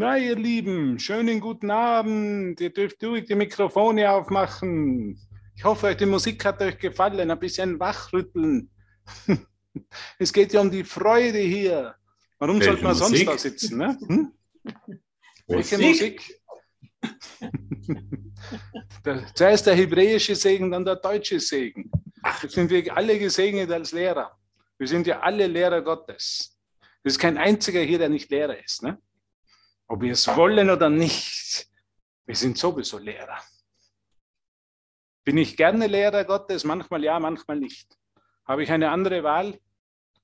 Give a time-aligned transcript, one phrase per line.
[0.00, 2.60] Na, ihr Lieben, schönen guten Abend.
[2.60, 5.18] Ihr dürft ruhig die Mikrofone aufmachen.
[5.56, 7.28] Ich hoffe, die Musik hat euch gefallen.
[7.28, 8.70] Ein bisschen wachrütteln.
[10.20, 11.96] Es geht ja um die Freude hier.
[12.38, 13.26] Warum sollte man Musik?
[13.26, 13.78] sonst da sitzen?
[13.78, 13.98] Ne?
[14.06, 14.32] Hm?
[15.48, 16.22] Welche Musik?
[19.34, 21.90] zuerst der hebräische Segen, dann der deutsche Segen.
[22.40, 24.30] Jetzt sind wir alle gesegnet als Lehrer.
[24.78, 26.56] Wir sind ja alle Lehrer Gottes.
[27.02, 28.84] Es ist kein einziger hier, der nicht Lehrer ist.
[28.84, 28.96] Ne?
[29.88, 31.66] Ob wir es wollen oder nicht,
[32.26, 33.38] wir sind sowieso Lehrer.
[35.24, 36.64] Bin ich gerne Lehrer Gottes?
[36.64, 37.98] Manchmal ja, manchmal nicht.
[38.46, 39.58] Habe ich eine andere Wahl?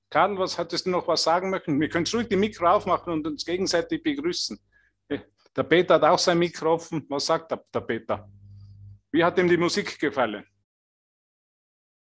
[0.09, 1.79] Karl, was hattest du noch was sagen möchten?
[1.79, 4.59] Wir können ruhig die Mikro aufmachen und uns gegenseitig begrüßen.
[5.07, 5.19] Äh,
[5.55, 7.05] der Peter hat auch sein Mikro offen.
[7.09, 8.29] Was sagt der, der Peter?
[9.11, 10.45] Wie hat ihm die Musik gefallen?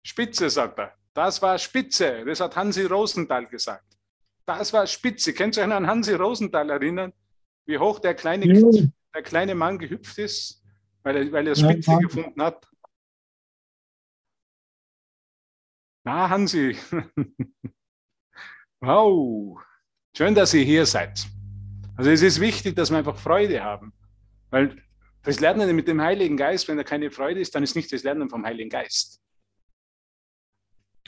[0.05, 0.95] Spitze, sagt er.
[1.13, 2.25] Das war Spitze.
[2.25, 3.97] Das hat Hansi Rosenthal gesagt.
[4.47, 5.35] Das war Spitze.
[5.35, 7.13] Könnt ihr euch an Hansi Rosenthal erinnern?
[7.67, 8.89] Wie hoch der kleine, ja.
[9.15, 10.63] der kleine Mann gehüpft ist,
[11.03, 12.67] weil er, weil er Spitze ja, gefunden hat.
[16.05, 16.77] Na, Hansi.
[18.81, 19.61] wow.
[20.17, 21.27] Schön, dass ihr hier seid.
[21.97, 23.93] Also es ist wichtig, dass wir einfach Freude haben.
[24.51, 24.77] Weil
[25.23, 28.03] das Lernen mit dem Heiligen Geist, wenn da keine Freude ist, dann ist nicht das
[28.03, 29.21] Lernen vom Heiligen Geist.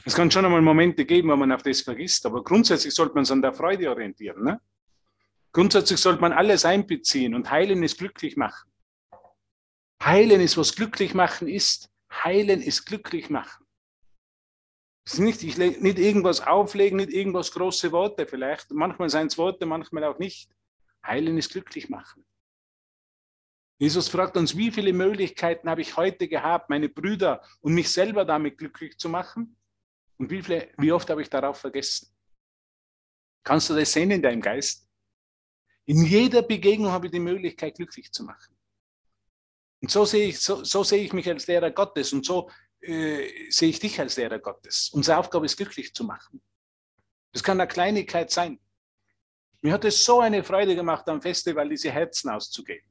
[0.05, 3.25] Es kann schon einmal Momente geben, wo man auf das vergisst, aber grundsätzlich sollte man
[3.25, 4.43] sich an der Freude orientieren.
[4.43, 4.61] Ne?
[5.55, 8.69] Grundsätzlich sollte man alles einbeziehen und heilen ist glücklich machen.
[10.03, 11.89] Heilen ist, was glücklich machen ist.
[12.11, 13.65] Heilen ist glücklich machen.
[15.05, 18.69] Ist nicht, ich nicht irgendwas auflegen, nicht irgendwas große Worte vielleicht.
[18.71, 20.53] Manchmal seien es Worte, manchmal auch nicht.
[21.07, 22.25] Heilen ist glücklich machen.
[23.77, 28.25] Jesus fragt uns, wie viele Möglichkeiten habe ich heute gehabt, meine Brüder und mich selber
[28.25, 29.55] damit glücklich zu machen?
[30.17, 32.13] Und wie, viele, wie oft habe ich darauf vergessen?
[33.41, 34.84] Kannst du das sehen in deinem Geist?
[35.85, 38.55] In jeder Begegnung habe ich die Möglichkeit, glücklich zu machen.
[39.81, 42.49] Und so sehe ich, so, so sehe ich mich als Lehrer Gottes und so
[42.81, 44.89] äh, sehe ich dich als Lehrer Gottes.
[44.89, 46.41] Unsere Aufgabe ist, glücklich zu machen.
[47.31, 48.59] Das kann eine Kleinigkeit sein.
[49.61, 52.87] Mir hat es so eine Freude gemacht, am Festival diese Herzen auszugeben.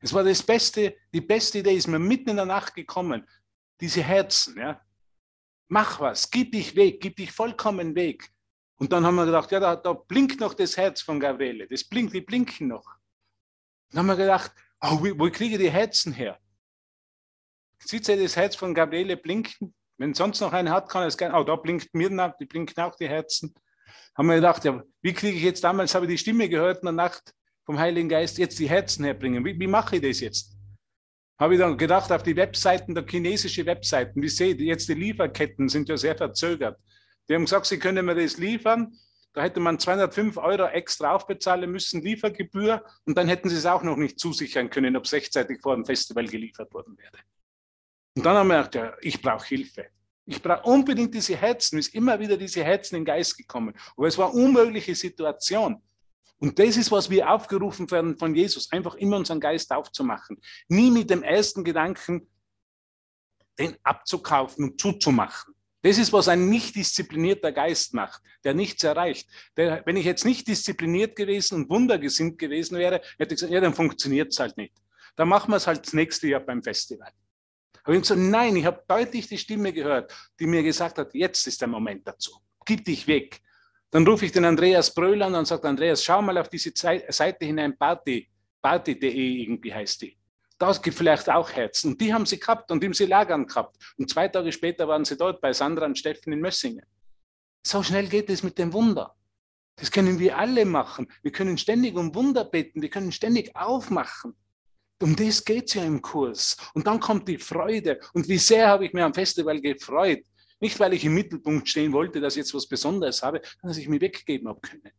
[0.00, 3.26] Es war das Beste, die beste Idee ist mir mitten in der Nacht gekommen.
[3.80, 4.80] Diese Herzen, ja.
[5.68, 8.30] Mach was, gib dich weg, gib dich vollkommen weg.
[8.76, 11.66] Und dann haben wir gedacht, ja, da, da blinkt noch das Herz von Gabriele.
[11.68, 12.84] Das blinkt, die blinken noch.
[13.90, 16.38] Dann haben wir gedacht, oh, wo, wo kriege ich die Herzen her?
[17.78, 19.74] Sieht ihr das Herz von Gabriele blinken?
[19.96, 21.38] Wenn sonst noch eine hat, kann es gerne.
[21.38, 23.54] Oh, da blinkt mir nach, die blinken auch die Herzen.
[24.16, 26.86] Haben wir gedacht, ja, wie kriege ich jetzt damals, habe ich die Stimme gehört in
[26.86, 27.32] der Nacht
[27.64, 29.44] vom Heiligen Geist, jetzt die Herzen herbringen.
[29.44, 30.56] Wie, wie mache ich das jetzt?
[31.38, 34.94] Habe ich dann gedacht, auf die Webseiten, der chinesische Webseiten, wie seht ihr, jetzt die
[34.94, 36.78] Lieferketten sind ja sehr verzögert.
[37.28, 38.98] Die haben gesagt, sie können mir das liefern.
[39.32, 43.82] Da hätte man 205 Euro extra aufbezahlen müssen, Liefergebühr, und dann hätten sie es auch
[43.82, 47.18] noch nicht zusichern können, ob es rechtzeitig vor dem Festival geliefert worden wäre.
[48.16, 49.86] Und dann haben wir gedacht, ja, ich brauche Hilfe.
[50.26, 51.78] Ich brauche unbedingt diese Herzen.
[51.78, 53.74] Es ist immer wieder diese Herzen in den Geist gekommen.
[53.96, 55.82] Aber es war eine unmögliche Situation.
[56.38, 60.40] Und das ist, was wir aufgerufen werden von Jesus, einfach immer unseren Geist aufzumachen.
[60.68, 62.28] Nie mit dem ersten Gedanken,
[63.58, 65.54] den abzukaufen und zuzumachen.
[65.84, 69.28] Das ist, was ein nicht disziplinierter Geist macht, der nichts erreicht.
[69.54, 73.60] Der, wenn ich jetzt nicht diszipliniert gewesen und wundergesinnt gewesen wäre, hätte ich gesagt, ja,
[73.60, 74.72] dann funktioniert es halt nicht.
[75.14, 77.12] Dann machen wir es halt das nächste Jahr beim Festival.
[77.82, 81.46] Aber ich gesagt, nein, ich habe deutlich die Stimme gehört, die mir gesagt hat, jetzt
[81.46, 82.32] ist der Moment dazu.
[82.64, 83.42] Gib dich weg.
[83.90, 87.44] Dann rufe ich den Andreas Bröll an und sage, Andreas, schau mal auf diese Seite
[87.44, 88.30] hinein, Party,
[88.62, 90.16] party.de irgendwie heißt die
[90.66, 91.92] das gibt vielleicht auch Herzen.
[91.92, 93.76] Und die haben sie gehabt und die haben sie lagern gehabt.
[93.96, 96.84] Und zwei Tage später waren sie dort bei Sandra und Steffen in Mössingen.
[97.66, 99.14] So schnell geht es mit dem Wunder.
[99.76, 101.10] Das können wir alle machen.
[101.22, 102.82] Wir können ständig um Wunder beten.
[102.82, 104.34] Wir können ständig aufmachen.
[105.02, 106.56] Um das geht es ja im Kurs.
[106.74, 108.00] Und dann kommt die Freude.
[108.12, 110.24] Und wie sehr habe ich mir am Festival gefreut.
[110.60, 113.78] Nicht, weil ich im Mittelpunkt stehen wollte, dass ich jetzt was Besonderes habe, sondern dass
[113.78, 114.92] ich mich weggeben habe können.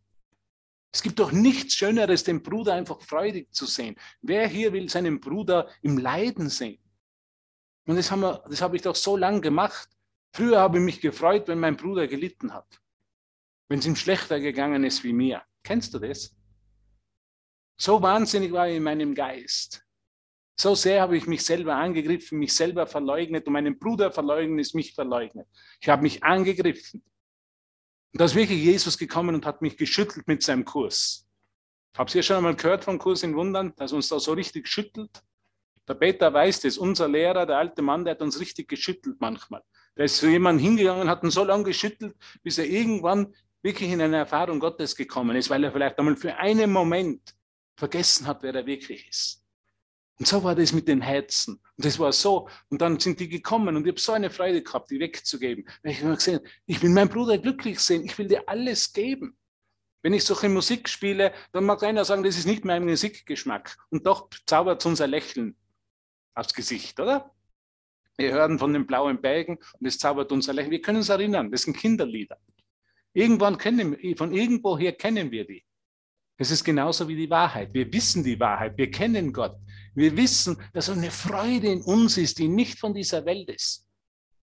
[0.95, 3.97] Es gibt doch nichts Schöneres, den Bruder einfach freudig zu sehen.
[4.21, 6.81] Wer hier will seinen Bruder im Leiden sehen?
[7.85, 9.89] Und das, wir, das habe ich doch so lange gemacht.
[10.31, 12.81] Früher habe ich mich gefreut, wenn mein Bruder gelitten hat.
[13.67, 15.43] Wenn es ihm schlechter gegangen ist wie mir.
[15.63, 16.33] Kennst du das?
[17.75, 19.85] So wahnsinnig war ich in meinem Geist.
[20.57, 24.73] So sehr habe ich mich selber angegriffen, mich selber verleugnet und meinen Bruder verleugnet ist
[24.73, 25.49] mich verleugnet.
[25.81, 27.03] Ich habe mich angegriffen.
[28.15, 31.27] Und da ist wirklich Jesus gekommen und hat mich geschüttelt mit seinem Kurs.
[31.97, 35.21] Habt ihr schon einmal gehört vom Kurs in Wundern, dass uns da so richtig schüttelt?
[35.85, 39.63] Der Peter weiß das, unser Lehrer, der alte Mann, der hat uns richtig geschüttelt manchmal.
[39.97, 43.99] Der ist zu jemandem hingegangen, hat ihn so lange geschüttelt, bis er irgendwann wirklich in
[43.99, 47.35] eine Erfahrung Gottes gekommen ist, weil er vielleicht einmal für einen Moment
[47.75, 49.44] vergessen hat, wer er wirklich ist.
[50.17, 51.55] Und so war das mit den Herzen.
[51.55, 52.47] Und das war so.
[52.69, 55.67] Und dann sind die gekommen und ich habe so eine Freude gehabt, die wegzugeben.
[55.83, 58.05] Weil ich habe gesehen, ich will meinen Bruder glücklich sehen.
[58.05, 59.37] Ich will dir alles geben.
[60.01, 63.75] Wenn ich solche Musik spiele, dann mag einer sagen, das ist nicht mein Musikgeschmack.
[63.89, 65.57] Und doch zaubert es unser Lächeln
[66.33, 67.31] aufs Gesicht, oder?
[68.17, 70.71] Wir hören von den blauen Bergen und es zaubert unser Lächeln.
[70.71, 72.37] Wir können uns erinnern, das sind Kinderlieder.
[73.13, 75.65] Irgendwann kennen, von irgendwoher kennen wir die.
[76.37, 77.73] Es ist genauso wie die Wahrheit.
[77.73, 78.77] Wir wissen die Wahrheit.
[78.77, 79.55] Wir kennen Gott.
[79.93, 83.85] Wir wissen, dass eine Freude in uns ist, die nicht von dieser Welt ist.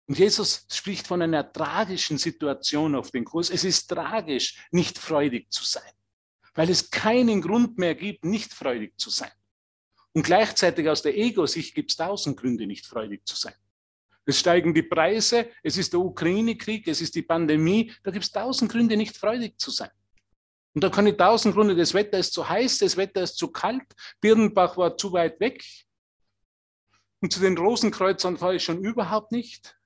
[0.06, 3.50] Und Jesus spricht von einer tragischen Situation auf den Kurs.
[3.50, 5.90] Es ist tragisch, nicht freudig zu sein,
[6.54, 9.30] weil es keinen Grund mehr gibt, nicht freudig zu sein.
[10.12, 13.54] Und gleichzeitig aus der Ego-Sicht gibt es tausend Gründe, nicht freudig zu sein.
[14.26, 18.30] Es steigen die Preise, es ist der Ukraine-Krieg, es ist die Pandemie, da gibt es
[18.30, 19.90] tausend Gründe, nicht freudig zu sein.
[20.74, 23.48] Und da kann ich tausend Gründe, das Wetter ist zu heiß, das Wetter ist zu
[23.48, 23.84] kalt,
[24.20, 25.64] Birnbach war zu weit weg.
[27.20, 29.78] Und zu den Rosenkreuzern fahre ich schon überhaupt nicht.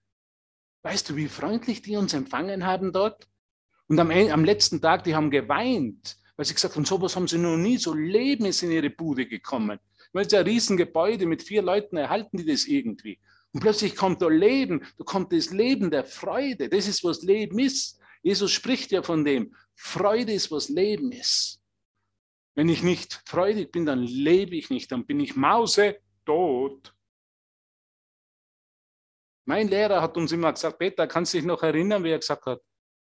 [0.82, 3.29] Weißt du, wie freundlich die uns empfangen haben dort?
[3.87, 7.38] Und am, am letzten Tag, die haben geweint, weil sie gesagt haben, sowas haben sie
[7.38, 9.79] noch nie, so Leben ist in ihre Bude gekommen.
[10.12, 13.19] Weil es ja ein Riesengebäude mit vier Leuten erhalten die das irgendwie.
[13.52, 16.69] Und plötzlich kommt da Leben, da kommt das Leben der Freude.
[16.69, 17.99] Das ist, was Leben ist.
[18.23, 19.55] Jesus spricht ja von dem.
[19.80, 21.60] Freude ist, was Leben ist.
[22.56, 26.92] Wenn ich nicht freudig bin, dann lebe ich nicht, dann bin ich Mause tot.
[29.44, 32.44] Mein Lehrer hat uns immer gesagt, Peter, kannst du dich noch erinnern, wie er gesagt
[32.46, 32.60] hat,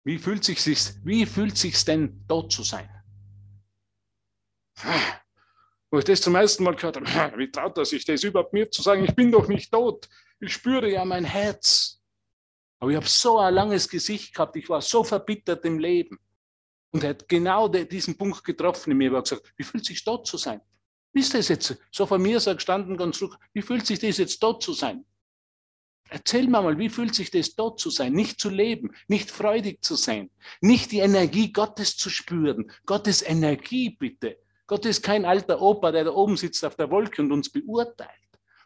[0.05, 0.63] wie fühlt sich
[1.03, 2.89] wie fühlt sich's denn tot zu sein?
[5.91, 8.69] Wo ich das zum ersten Mal gehört habe, wie traut er sich das überhaupt mir
[8.69, 10.07] zu sagen, ich bin doch nicht tot.
[10.39, 11.99] Ich spüre ja mein Herz.
[12.77, 16.19] Aber ich habe so ein langes Gesicht gehabt, ich war so verbittert im Leben.
[16.91, 20.25] Und er hat genau diesen Punkt getroffen in mir, er gesagt, wie fühlt sich dort
[20.25, 20.61] zu sein?
[21.13, 21.77] Wie ist das jetzt?
[21.91, 25.05] So von mir so gestanden, ganz ruhig, wie fühlt sich das jetzt dort zu sein?
[26.09, 28.13] Erzähl mir mal, wie fühlt sich das dort zu sein?
[28.13, 32.71] Nicht zu leben, nicht freudig zu sein, nicht die Energie Gottes zu spüren.
[32.85, 34.37] Gottes Energie bitte.
[34.65, 38.09] Gott ist kein alter Opa, der da oben sitzt auf der Wolke und uns beurteilt.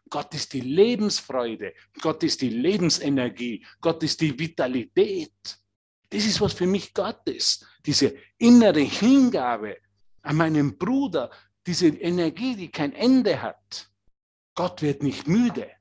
[0.09, 5.31] Gott ist die Lebensfreude, Gott ist die Lebensenergie, Gott ist die Vitalität.
[6.13, 7.65] Das ist, was für mich Gott ist.
[7.88, 9.77] Diese innere Hingabe
[10.21, 11.31] an meinen Bruder,
[11.65, 13.89] diese Energie, die kein Ende hat.
[14.54, 15.71] Gott wird nicht müde.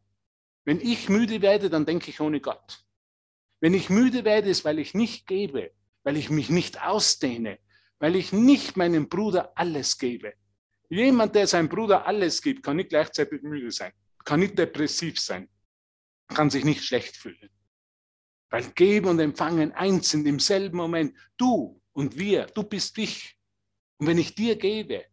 [0.64, 2.82] Wenn ich müde werde, dann denke ich ohne Gott.
[3.60, 5.70] Wenn ich müde werde, ist, weil ich nicht gebe,
[6.02, 7.58] weil ich mich nicht ausdehne,
[7.98, 10.32] weil ich nicht meinem Bruder alles gebe.
[10.88, 13.92] Jemand, der seinem Bruder alles gibt, kann nicht gleichzeitig müde sein,
[14.24, 15.50] kann nicht depressiv sein,
[16.28, 17.50] kann sich nicht schlecht fühlen.
[18.52, 21.16] Weil Geben und Empfangen eins sind im selben Moment.
[21.38, 23.38] Du und wir, du bist ich.
[23.96, 25.06] Und wenn ich dir gebe,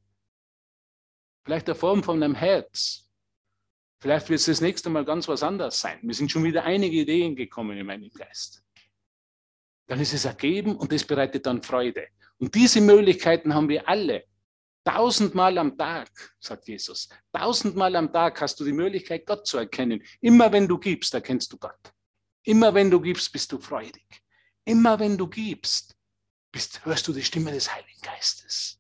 [1.45, 3.09] vielleicht der Form von einem Herz,
[4.01, 5.99] vielleicht wird es das nächste Mal ganz was anderes sein.
[6.01, 8.61] Mir sind schon wieder einige Ideen gekommen in meinem Geist.
[9.87, 12.07] Dann ist es ergeben und das bereitet dann Freude.
[12.39, 14.25] Und diese Möglichkeiten haben wir alle.
[14.83, 16.09] Tausendmal am Tag,
[16.41, 17.07] sagt Jesus.
[17.31, 20.03] Tausendmal am Tag hast du die Möglichkeit, Gott zu erkennen.
[20.19, 21.93] Immer wenn du gibst, erkennst du Gott.
[22.43, 24.23] Immer wenn du gibst, bist du freudig.
[24.65, 25.95] Immer wenn du gibst,
[26.51, 28.79] bist, hörst du die Stimme des Heiligen Geistes.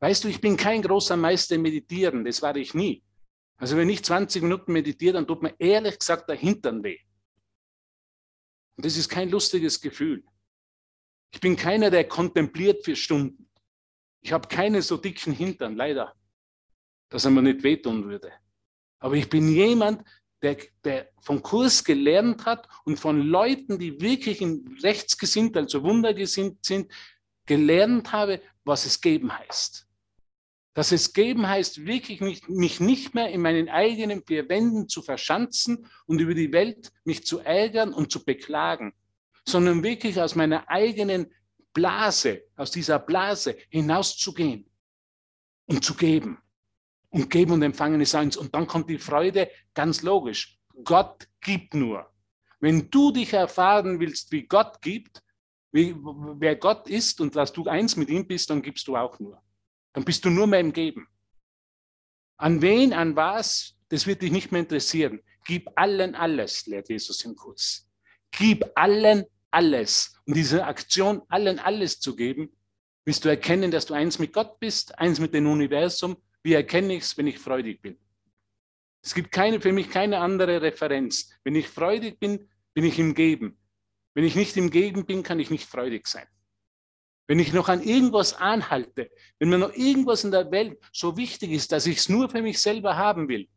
[0.00, 3.02] Weißt du, ich bin kein großer Meister im Meditieren, das war ich nie.
[3.56, 6.98] Also wenn ich 20 Minuten meditiere, dann tut mir ehrlich gesagt der Hintern weh.
[8.76, 10.22] Und das ist kein lustiges Gefühl.
[11.32, 13.50] Ich bin keiner, der kontempliert für Stunden.
[14.20, 16.14] Ich habe keine so dicken Hintern, leider,
[17.08, 18.32] dass er mir nicht wehtun würde.
[18.98, 20.06] Aber ich bin jemand,
[20.42, 24.44] der, der vom Kurs gelernt hat und von Leuten, die wirklich
[24.82, 26.92] rechtsgesinnt, also wundergesinnt sind,
[27.46, 29.86] gelernt habe, was es geben heißt.
[30.74, 35.00] Dass es geben heißt, wirklich nicht, mich nicht mehr in meinen eigenen vier Wänden zu
[35.00, 38.92] verschanzen und über die Welt mich zu ärgern und zu beklagen,
[39.46, 41.32] sondern wirklich aus meiner eigenen
[41.72, 44.68] Blase, aus dieser Blase hinauszugehen
[45.66, 46.38] und zu geben.
[47.16, 48.36] Und geben und empfangen ist eins.
[48.36, 50.58] Und dann kommt die Freude, ganz logisch.
[50.84, 52.12] Gott gibt nur.
[52.60, 55.22] Wenn du dich erfahren willst, wie Gott gibt,
[55.72, 59.18] wie, wer Gott ist und dass du eins mit ihm bist, dann gibst du auch
[59.18, 59.40] nur.
[59.94, 61.08] Dann bist du nur mehr im Geben.
[62.36, 65.20] An wen, an was, das wird dich nicht mehr interessieren.
[65.46, 67.88] Gib allen alles, lehrt Jesus im Kurs.
[68.30, 70.20] Gib allen alles.
[70.26, 72.54] Und diese Aktion, allen alles zu geben,
[73.06, 76.94] willst du erkennen, dass du eins mit Gott bist, eins mit dem Universum wie erkenne
[76.94, 77.98] ich es, wenn ich freudig bin?
[79.02, 81.28] Es gibt keine, für mich keine andere Referenz.
[81.42, 83.58] Wenn ich freudig bin, bin ich im Geben.
[84.14, 86.26] Wenn ich nicht im Geben bin, kann ich nicht freudig sein.
[87.26, 89.10] wenn ich noch an irgendwas anhalte,
[89.40, 92.40] wenn mir noch irgendwas in der Welt so wichtig ist, dass ich es nur für
[92.40, 93.48] mich selber haben will,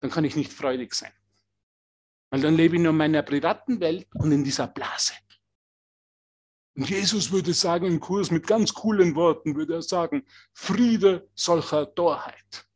[0.00, 1.12] dann kann ich nicht freudig sein.
[2.30, 5.12] Weil dann lebe ich nur in meiner privaten Welt und in dieser Blase.
[6.76, 11.94] Und Jesus würde sagen im Kurs mit ganz coolen Worten, würde er sagen, Friede solcher
[11.94, 12.66] Torheit.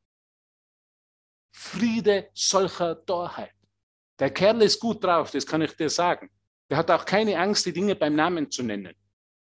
[1.52, 3.54] Friede solcher Torheit.
[4.18, 6.30] Der Kerl ist gut drauf, das kann ich dir sagen.
[6.70, 8.94] Der hat auch keine Angst, die Dinge beim Namen zu nennen.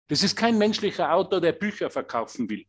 [0.08, 2.66] Das ist kein menschlicher Autor, der Bücher verkaufen will.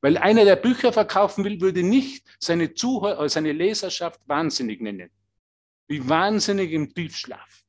[0.00, 5.10] Weil einer, der Bücher verkaufen will, würde nicht seine, Zuhörer, äh, seine Leserschaft wahnsinnig nennen.
[5.88, 7.65] Wie wahnsinnig im Tiefschlaf.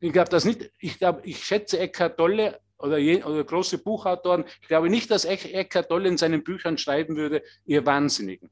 [0.00, 0.70] Ich glaube das nicht.
[0.78, 4.44] Ich glaube, ich schätze Eckhart Tolle oder, je, oder große Buchautoren.
[4.60, 8.50] Ich glaube nicht, dass Eckhart Tolle in seinen Büchern schreiben würde, ihr Wahnsinnigen.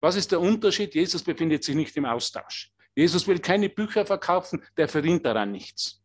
[0.00, 0.94] Was ist der Unterschied?
[0.94, 2.72] Jesus befindet sich nicht im Austausch.
[2.94, 6.02] Jesus will keine Bücher verkaufen, der verdient daran nichts.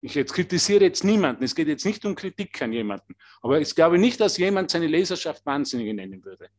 [0.00, 3.74] Ich jetzt kritisiere jetzt niemanden, es geht jetzt nicht um Kritik an jemanden, aber ich
[3.74, 6.50] glaube nicht, dass jemand seine Leserschaft Wahnsinnige nennen würde.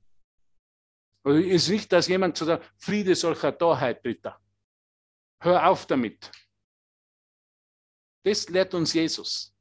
[1.24, 4.40] Oder es ist nicht, dass jemand zu der Friede solcher Torheit, Britta.
[5.42, 6.32] Hör auf damit.
[8.24, 9.56] Das lehrt uns Jesus.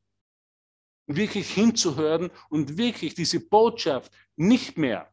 [1.07, 5.11] Wirklich hinzuhören und wirklich diese Botschaft nicht mehr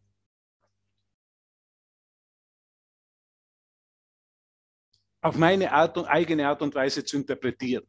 [5.21, 7.85] auf meine Art und, eigene Art und Weise zu interpretieren.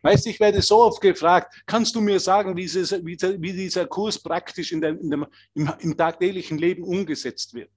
[0.00, 3.52] Weißt du, ich werde so oft gefragt, kannst du mir sagen, wie, dieses, wie, wie
[3.52, 7.70] dieser Kurs praktisch in der, in dem, im, im tagtäglichen Leben umgesetzt wird?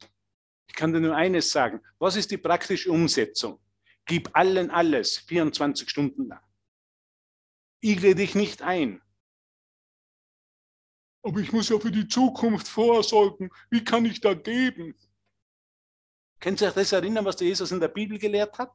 [0.67, 1.81] Ich kann dir nur eines sagen.
[1.99, 3.59] Was ist die praktische Umsetzung?
[4.07, 6.43] Gib allen alles, 24 Stunden lang.
[7.81, 9.01] Igle dich nicht ein.
[11.21, 13.49] Aber ich muss ja für die Zukunft vorsorgen.
[13.69, 14.95] Wie kann ich da geben?
[16.39, 18.71] Können Sie sich das erinnern, was der Jesus in der Bibel gelehrt hat?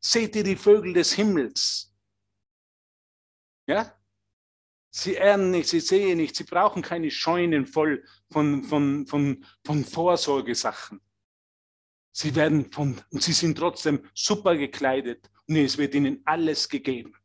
[0.00, 1.94] Seht ihr die Vögel des Himmels?
[3.66, 3.96] Ja?
[4.90, 9.84] Sie ernten nicht, sie sehen nicht, sie brauchen keine Scheunen voll von, von, von, von
[9.84, 11.00] Vorsorgesachen.
[12.16, 17.16] Sie werden von, und sie sind trotzdem super gekleidet und es wird ihnen alles gegeben.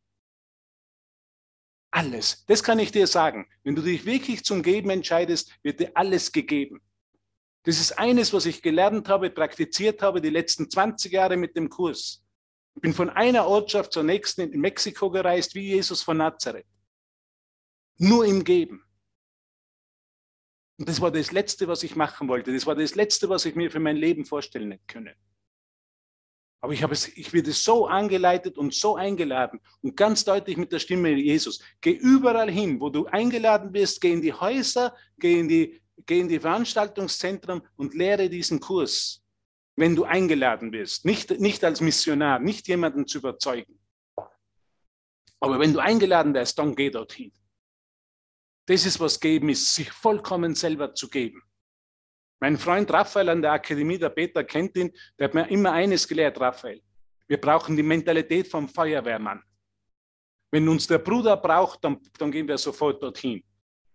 [1.91, 2.43] Alles.
[2.48, 3.48] Das kann ich dir sagen.
[3.63, 6.81] Wenn du dich wirklich zum Geben entscheidest, wird dir alles gegeben.
[7.63, 11.69] Das ist eines, was ich gelernt habe, praktiziert habe die letzten 20 Jahre mit dem
[11.69, 12.24] Kurs.
[12.74, 16.65] Ich bin von einer Ortschaft zur nächsten in Mexiko gereist, wie Jesus von Nazareth.
[17.98, 18.84] Nur im Geben.
[20.79, 22.53] Und das war das Letzte, was ich machen wollte.
[22.53, 25.15] Das war das Letzte, was ich mir für mein Leben vorstellen hätte können.
[26.62, 30.71] Aber ich, habe es, ich werde so angeleitet und so eingeladen und ganz deutlich mit
[30.71, 31.62] der Stimme Jesus.
[31.79, 36.19] Geh überall hin, wo du eingeladen bist, geh in die Häuser, geh in die geh
[36.19, 39.24] in die Veranstaltungszentren und lehre diesen Kurs,
[39.75, 41.05] wenn du eingeladen wirst.
[41.05, 43.79] Nicht, nicht als Missionar, nicht jemanden zu überzeugen.
[45.39, 47.31] Aber wenn du eingeladen wirst, dann geh dorthin.
[48.69, 51.41] Das ist, was geben ist, sich vollkommen selber zu geben.
[52.39, 56.07] Mein Freund Raphael an der Akademie, der Peter kennt ihn, der hat mir immer eines
[56.07, 56.79] gelehrt, Raphael.
[57.27, 59.41] Wir brauchen die Mentalität vom Feuerwehrmann.
[60.51, 63.43] Wenn uns der Bruder braucht, dann, dann gehen wir sofort dorthin.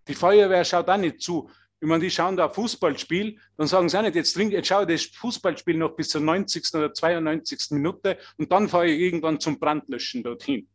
[0.09, 1.49] Die Feuerwehr schaut auch nicht zu,
[1.81, 4.89] ich meine, die schauen da Fußballspiel, dann sagen sie auch nicht, jetzt, trink, jetzt schaue
[4.89, 6.75] das Fußballspiel noch bis zur 90.
[6.75, 7.71] oder 92.
[7.71, 10.69] Minute und dann fahre ich irgendwann zum Brandlöschen dorthin.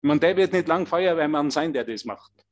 [0.00, 2.45] Ich meine, der wird nicht lang Feuerwehrmann sein, der das macht.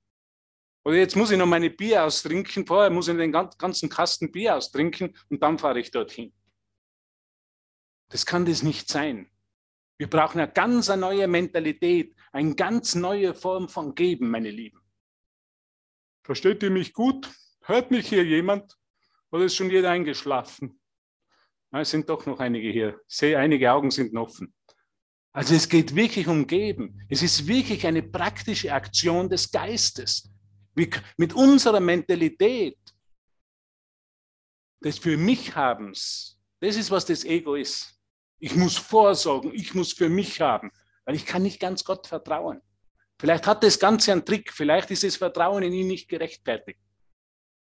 [0.84, 4.56] Oder jetzt muss ich noch meine Bier austrinken, vorher muss ich den ganzen Kasten Bier
[4.56, 6.32] austrinken und dann fahre ich dorthin.
[8.10, 9.30] Das kann das nicht sein.
[9.96, 14.80] Wir brauchen eine ganz neue Mentalität, eine ganz neue Form von Geben, meine Lieben.
[16.22, 17.30] Versteht ihr mich gut?
[17.62, 18.76] Hört mich hier jemand?
[19.30, 20.80] Oder ist schon jeder eingeschlafen?
[21.72, 23.00] es sind doch noch einige hier.
[23.08, 24.54] Ich sehe, einige Augen sind offen.
[25.32, 27.00] Also es geht wirklich um Geben.
[27.08, 30.33] Es ist wirklich eine praktische Aktion des Geistes.
[30.74, 32.78] Mit unserer Mentalität
[34.82, 37.98] des für mich Habens, das ist, was das Ego ist.
[38.38, 40.70] Ich muss vorsorgen, ich muss für mich haben,
[41.04, 42.60] weil ich kann nicht ganz Gott vertrauen.
[43.18, 46.80] Vielleicht hat das Ganze einen Trick, vielleicht ist das Vertrauen in ihn nicht gerechtfertigt.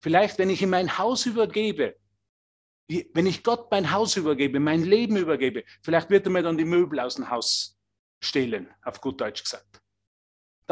[0.04, 1.96] Vielleicht, wenn ich ihm mein Haus übergebe,
[2.88, 6.66] wenn ich Gott mein Haus übergebe, mein Leben übergebe, vielleicht wird er mir dann die
[6.66, 7.78] Möbel aus dem Haus
[8.22, 9.82] stehlen, auf gut Deutsch gesagt.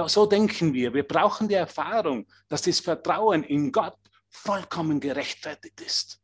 [0.07, 0.93] So denken wir.
[0.93, 3.97] Wir brauchen die Erfahrung, dass das Vertrauen in Gott
[4.29, 6.19] vollkommen gerechtfertigt ist.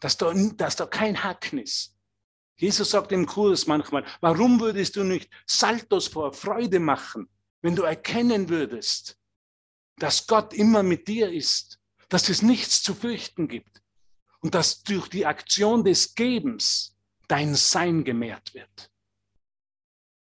[0.00, 1.96] Dass da, dass da kein Haken ist.
[2.56, 7.28] Jesus sagt im Kurs manchmal, warum würdest du nicht Saltos vor Freude machen,
[7.60, 9.16] wenn du erkennen würdest,
[9.96, 11.78] dass Gott immer mit dir ist,
[12.08, 13.82] dass es nichts zu fürchten gibt
[14.40, 16.96] und dass durch die Aktion des Gebens
[17.28, 18.91] dein Sein gemehrt wird.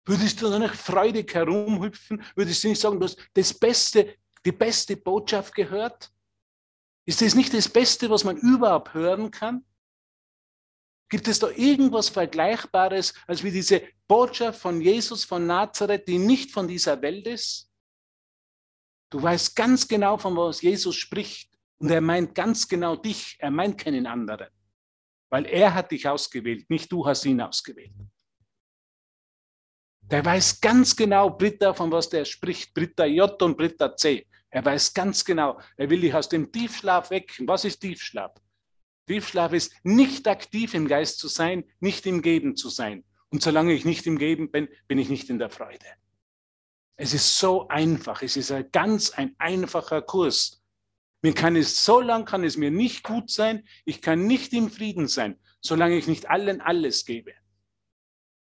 [0.06, 2.22] Würdest du nicht freudig herumhüpfen?
[2.36, 6.10] Würdest du nicht sagen, du hast das Beste, die beste Botschaft gehört?
[7.04, 9.64] Ist das nicht das Beste, was man überhaupt hören kann?
[11.08, 16.52] Gibt es da irgendwas Vergleichbares als wie diese Botschaft von Jesus von Nazareth, die nicht
[16.52, 17.70] von dieser Welt ist?
[19.10, 21.50] Du weißt ganz genau, von was Jesus spricht.
[21.78, 23.36] Und er meint ganz genau dich.
[23.38, 24.48] Er meint keinen anderen.
[25.30, 27.92] Weil er hat dich ausgewählt, nicht du hast ihn ausgewählt.
[30.10, 32.72] Der weiß ganz genau, Britta, von was der spricht.
[32.74, 34.26] Britta J und Britta C.
[34.50, 37.48] Er weiß ganz genau, er will dich aus dem Tiefschlaf wecken.
[37.48, 38.32] Was ist Tiefschlaf?
[39.08, 43.04] Tiefschlaf ist nicht aktiv im Geist zu sein, nicht im Geben zu sein.
[43.30, 45.86] Und solange ich nicht im Geben bin, bin ich nicht in der Freude.
[46.96, 48.22] Es ist so einfach.
[48.22, 50.62] Es ist ein ganz ein einfacher Kurs.
[51.20, 53.66] Mir kann es, so lange kann es mir nicht gut sein.
[53.84, 57.32] Ich kann nicht im Frieden sein, solange ich nicht allen alles gebe.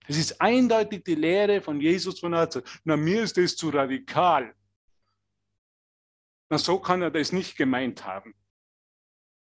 [0.09, 2.67] Es ist eindeutig die Lehre von Jesus von Nazareth.
[2.85, 4.55] Na, mir ist das zu radikal.
[6.49, 8.35] Na, so kann er das nicht gemeint haben.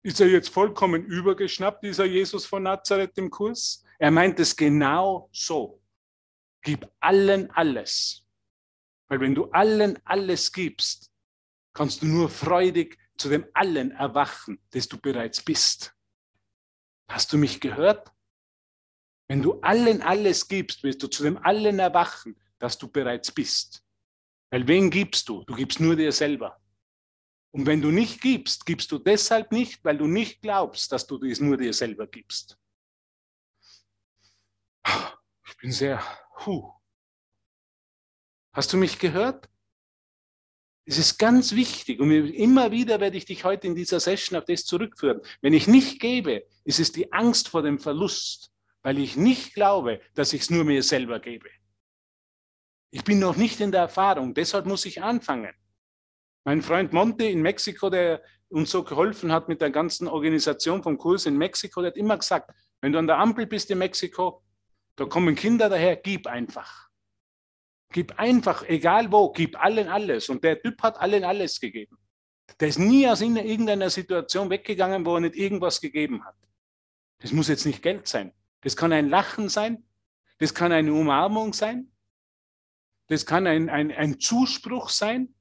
[0.03, 3.85] Ist er jetzt vollkommen übergeschnappt, dieser Jesus von Nazareth im Kurs?
[4.01, 5.81] Er meint es genau so.
[6.63, 8.27] Gib allen alles.
[9.07, 11.13] Weil wenn du allen alles gibst,
[11.73, 15.95] kannst du nur freudig zu dem allen erwachen, das du bereits bist.
[17.09, 18.13] Hast du mich gehört?
[19.29, 23.85] Wenn du allen alles gibst, wirst du zu dem allen erwachen, das du bereits bist.
[24.51, 25.45] Weil wen gibst du?
[25.45, 26.59] Du gibst nur dir selber.
[27.51, 31.19] Und wenn du nicht gibst, gibst du deshalb nicht, weil du nicht glaubst, dass du
[31.19, 32.59] dies nur dir selber gibst.
[35.47, 36.03] Ich bin sehr,
[36.45, 36.73] huh.
[38.53, 39.49] Hast du mich gehört?
[40.85, 44.47] Es ist ganz wichtig und immer wieder werde ich dich heute in dieser Session auf
[44.47, 45.21] das zurückführen.
[45.43, 48.51] Wenn ich nicht gebe, ist es die Angst vor dem Verlust,
[48.89, 51.51] weil ich nicht glaube, dass ich es nur mir selber gebe.
[52.91, 55.53] Ich bin noch nicht in der Erfahrung, deshalb muss ich anfangen.
[56.45, 60.97] Mein Freund Monte in Mexiko, der uns so geholfen hat mit der ganzen Organisation vom
[60.97, 64.43] Kurs in Mexiko, der hat immer gesagt, wenn du an der Ampel bist in Mexiko,
[64.97, 66.89] da kommen Kinder daher, gib einfach.
[67.93, 70.31] Gib einfach, egal wo, gib allen alles.
[70.31, 71.99] Und der Typ hat allen alles gegeben.
[72.59, 76.37] Der ist nie aus irgendeiner Situation weggegangen, wo er nicht irgendwas gegeben hat.
[77.19, 78.33] Das muss jetzt nicht Geld sein.
[78.61, 79.85] Das kann ein Lachen sein.
[80.39, 81.91] Das kann eine Umarmung sein.
[83.09, 85.35] Das kann ein, ein, ein Zuspruch sein.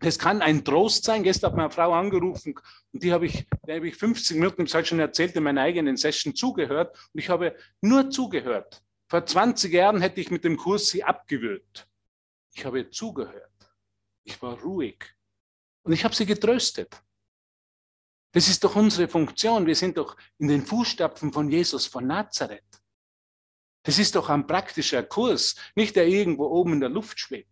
[0.00, 1.22] Das kann ein Trost sein.
[1.22, 2.54] Gestern hat meine Frau angerufen
[2.92, 5.62] und die habe ich, der habe ich 50 Minuten, ich habe schon erzählt, in meiner
[5.62, 8.82] eigenen Session zugehört und ich habe nur zugehört.
[9.08, 11.88] Vor 20 Jahren hätte ich mit dem Kurs sie abgewürgt.
[12.54, 13.50] Ich habe zugehört.
[14.24, 15.04] Ich war ruhig
[15.82, 17.02] und ich habe sie getröstet.
[18.34, 19.64] Das ist doch unsere Funktion.
[19.64, 22.82] Wir sind doch in den Fußstapfen von Jesus von Nazareth.
[23.84, 27.48] Das ist doch ein praktischer Kurs, nicht der irgendwo oben in der Luft schwebt.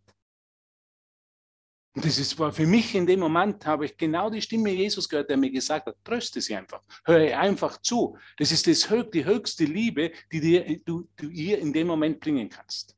[1.95, 5.09] Und das ist, war für mich in dem Moment, habe ich genau die Stimme Jesus
[5.09, 8.18] gehört, der mir gesagt hat, tröste sie einfach, höre einfach zu.
[8.38, 12.49] Das ist das, die höchste Liebe, die dir, du, du ihr in dem Moment bringen
[12.49, 12.97] kannst.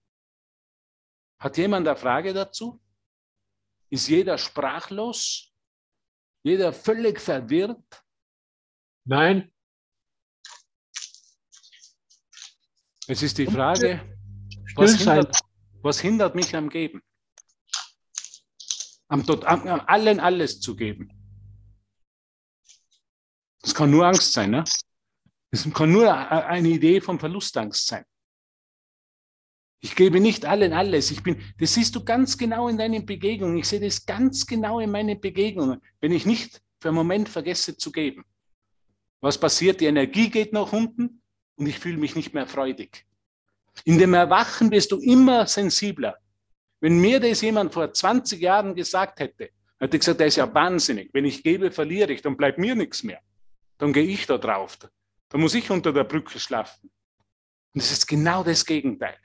[1.39, 2.81] Hat jemand eine Frage dazu?
[3.91, 5.54] Ist jeder sprachlos?
[6.45, 8.05] Jeder völlig verwirrt?
[9.05, 9.53] Nein.
[13.09, 14.17] Es ist die Frage,
[14.77, 15.41] was hindert,
[15.83, 17.03] was hindert mich am Geben?
[19.09, 21.09] am, am, am allen alles zu geben.
[23.61, 24.65] Das kann nur Angst sein, ne?
[25.51, 28.05] Das kann nur eine Idee von Verlustangst sein.
[29.85, 31.11] Ich gebe nicht allen alles.
[31.11, 33.59] Ich bin, das siehst du ganz genau in deinen Begegnungen.
[33.59, 37.77] Ich sehe das ganz genau in meinen Begegnungen, wenn ich nicht für einen Moment vergesse
[37.77, 38.25] zu geben.
[39.21, 39.83] Was passiert?
[39.83, 41.21] Die Energie geht nach unten
[41.57, 43.05] und ich fühle mich nicht mehr freudig.
[43.85, 46.17] In dem Erwachen wirst du immer sensibler.
[46.81, 50.55] Wenn mir das jemand vor 20 Jahren gesagt hätte, hätte ich gesagt, der ist ja
[50.55, 51.11] wahnsinnig.
[51.13, 53.21] Wenn ich gebe, verliere ich, dann bleibt mir nichts mehr.
[53.77, 54.79] Dann gehe ich da drauf.
[55.29, 56.91] Dann muss ich unter der Brücke schlafen.
[57.75, 59.19] Und es ist genau das Gegenteil.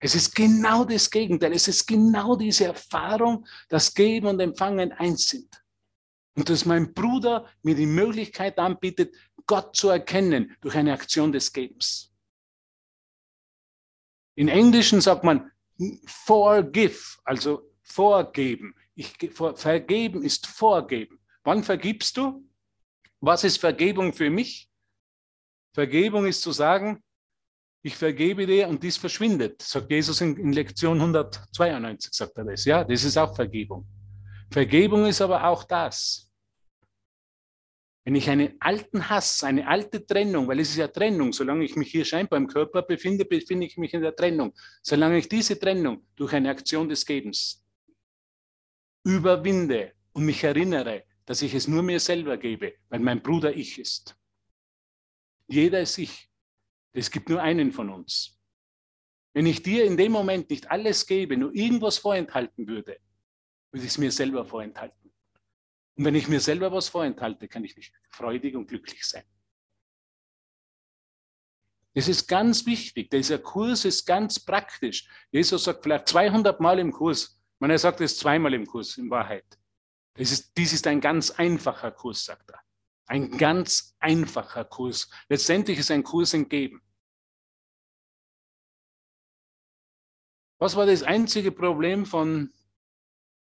[0.00, 1.52] Es ist genau das Gegenteil.
[1.52, 5.62] Es ist genau diese Erfahrung, dass Geben und Empfangen eins sind.
[6.36, 9.14] Und dass mein Bruder mir die Möglichkeit anbietet,
[9.46, 12.12] Gott zu erkennen durch eine Aktion des Gebens.
[14.36, 15.50] In Englischen sagt man
[16.06, 18.74] forgive, also vorgeben.
[18.94, 19.16] Ich,
[19.56, 21.18] vergeben ist vorgeben.
[21.42, 22.44] Wann vergibst du?
[23.20, 24.70] Was ist Vergebung für mich?
[25.72, 27.02] Vergebung ist zu sagen,
[27.82, 32.64] ich vergebe dir und dies verschwindet, sagt Jesus in, in, Lektion 192, sagt er das.
[32.64, 33.86] Ja, das ist auch Vergebung.
[34.50, 36.28] Vergebung ist aber auch das.
[38.04, 41.76] wenn ich einen alten Hass, eine alte Trennung, weil es ist ja Trennung, solange ich
[41.76, 44.54] mich hier scheinbar im Körper befinde, befinde ich mich in der Trennung.
[44.82, 47.62] Solange ich diese Trennung durch eine Aktion des Gebens
[49.04, 53.78] überwinde und mich erinnere, dass ich es nur mir selber gebe, weil mein Bruder ich
[53.78, 54.16] ist.
[55.46, 56.27] Jeder ist ich.
[56.92, 58.38] Es gibt nur einen von uns.
[59.34, 62.98] Wenn ich dir in dem Moment nicht alles gebe, nur irgendwas vorenthalten würde,
[63.70, 65.12] würde ich es mir selber vorenthalten.
[65.96, 69.24] Und wenn ich mir selber was vorenthalte, kann ich nicht freudig und glücklich sein.
[71.94, 73.10] Das ist ganz wichtig.
[73.10, 75.08] Dieser Kurs ist ganz praktisch.
[75.32, 77.40] Jesus sagt vielleicht 200 Mal im Kurs.
[77.58, 79.58] Man, sagt es zweimal im Kurs, in Wahrheit.
[80.16, 82.60] Ist, dies ist ein ganz einfacher Kurs, sagt er.
[83.08, 85.10] Ein ganz einfacher Kurs.
[85.30, 86.82] Letztendlich ist ein Kurs in Geben.
[90.60, 92.52] Was war das einzige Problem von,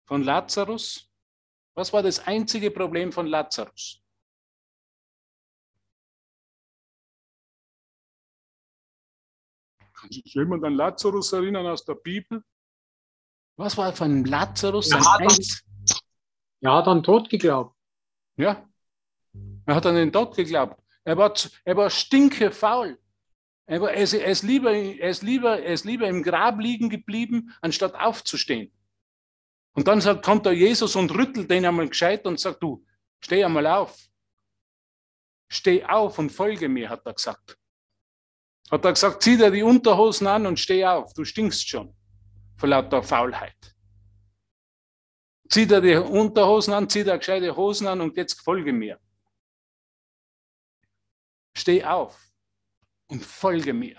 [0.06, 1.10] von Lazarus?
[1.74, 4.02] Was war das einzige Problem von Lazarus?
[9.94, 12.44] Kann sich jemand an Lazarus erinnern aus der Bibel?
[13.56, 15.64] Was war von Lazarus sein ja, Einz?
[16.60, 17.74] Er hat an den Tod geglaubt.
[18.36, 18.68] Ja,
[19.66, 20.80] er hat an den Tod geglaubt.
[21.04, 22.98] Er war, er war stinkefaul.
[23.66, 26.60] Er, war, er, ist, er, ist lieber, er, ist lieber, er ist lieber im Grab
[26.60, 28.72] liegen geblieben, anstatt aufzustehen.
[29.74, 32.84] Und dann sagt, kommt da Jesus und rüttelt den einmal gescheit und sagt, du,
[33.20, 33.98] steh einmal auf.
[35.48, 37.58] Steh auf und folge mir, hat er gesagt.
[38.70, 41.94] Hat er gesagt, zieh dir die Unterhosen an und steh auf, du stinkst schon
[42.56, 43.74] vor lauter Faulheit.
[45.48, 48.98] Zieh dir die Unterhosen an, zieh dir gescheite Hosen an und jetzt folge mir.
[51.56, 52.20] Steh auf
[53.08, 53.96] und folge mir.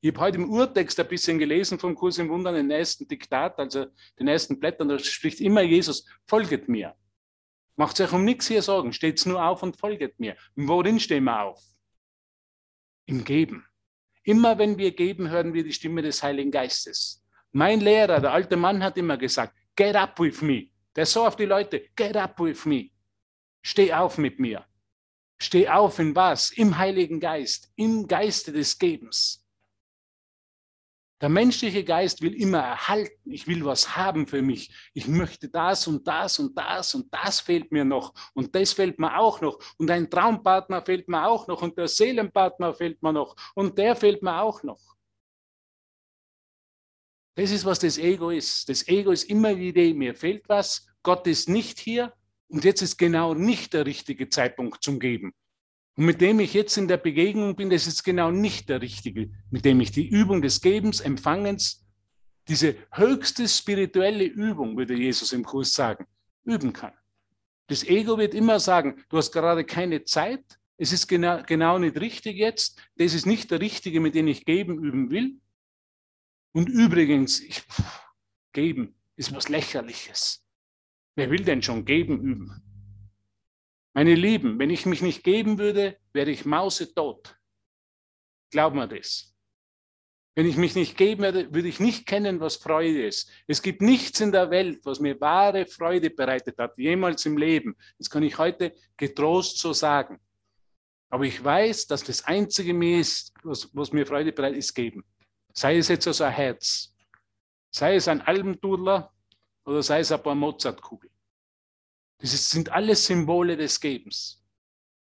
[0.00, 3.58] Ich habe heute im Urtext ein bisschen gelesen vom Kurs im Wundern, den ersten Diktat,
[3.58, 3.86] also
[4.18, 6.94] den ersten Blättern, da spricht immer Jesus, folget mir.
[7.76, 10.36] Macht euch um nichts hier Sorgen, steht nur auf und folget mir.
[10.54, 11.62] Und worin stehen wir auf?
[13.06, 13.66] Im Geben.
[14.22, 17.24] Immer wenn wir geben, hören wir die Stimme des Heiligen Geistes.
[17.52, 20.70] Mein Lehrer, der alte Mann, hat immer gesagt, get up with me.
[20.94, 22.90] Der so auf die Leute, get up with me.
[23.62, 24.66] Steh auf mit mir.
[25.38, 26.50] Steh auf in was?
[26.50, 29.44] Im Heiligen Geist, im Geiste des Gebens.
[31.20, 33.30] Der menschliche Geist will immer erhalten.
[33.30, 34.90] Ich will was haben für mich.
[34.92, 38.98] Ich möchte das und das und das und das fehlt mir noch und das fehlt
[38.98, 43.12] mir auch noch und ein Traumpartner fehlt mir auch noch und der Seelenpartner fehlt mir
[43.12, 44.80] noch und der fehlt mir auch noch.
[47.36, 48.68] Das ist, was das Ego ist.
[48.68, 52.12] Das Ego ist immer die Idee, mir fehlt was, Gott ist nicht hier
[52.48, 55.32] und jetzt ist genau nicht der richtige Zeitpunkt zum Geben.
[55.96, 59.30] Und mit dem ich jetzt in der Begegnung bin, das ist genau nicht der richtige,
[59.50, 61.84] mit dem ich die Übung des Gebens, Empfangens,
[62.48, 66.06] diese höchste spirituelle Übung, würde Jesus im Kurs sagen,
[66.44, 66.92] üben kann.
[67.68, 70.44] Das Ego wird immer sagen, du hast gerade keine Zeit,
[70.76, 74.44] es ist genau, genau nicht richtig jetzt, das ist nicht der Richtige, mit dem ich
[74.44, 75.40] geben üben will.
[76.52, 77.62] Und übrigens, ich,
[78.52, 80.43] geben ist was Lächerliches.
[81.16, 82.62] Wer will denn schon geben üben?
[83.92, 87.36] Meine Lieben, wenn ich mich nicht geben würde, wäre ich mausetot.
[88.50, 89.32] Glaub mir das.
[90.36, 93.30] Wenn ich mich nicht geben würde, würde ich nicht kennen, was Freude ist.
[93.46, 97.76] Es gibt nichts in der Welt, was mir wahre Freude bereitet hat, jemals im Leben.
[97.98, 100.18] Das kann ich heute getrost so sagen.
[101.08, 105.04] Aber ich weiß, dass das Einzige mir ist, was, was mir Freude bereitet, ist geben.
[105.52, 106.92] Sei es jetzt also ein Herz,
[107.70, 109.13] sei es ein Almdudler
[109.64, 111.12] oder sei es ein paar Mozartkugeln.
[112.18, 114.42] Das sind alles Symbole des Gebens,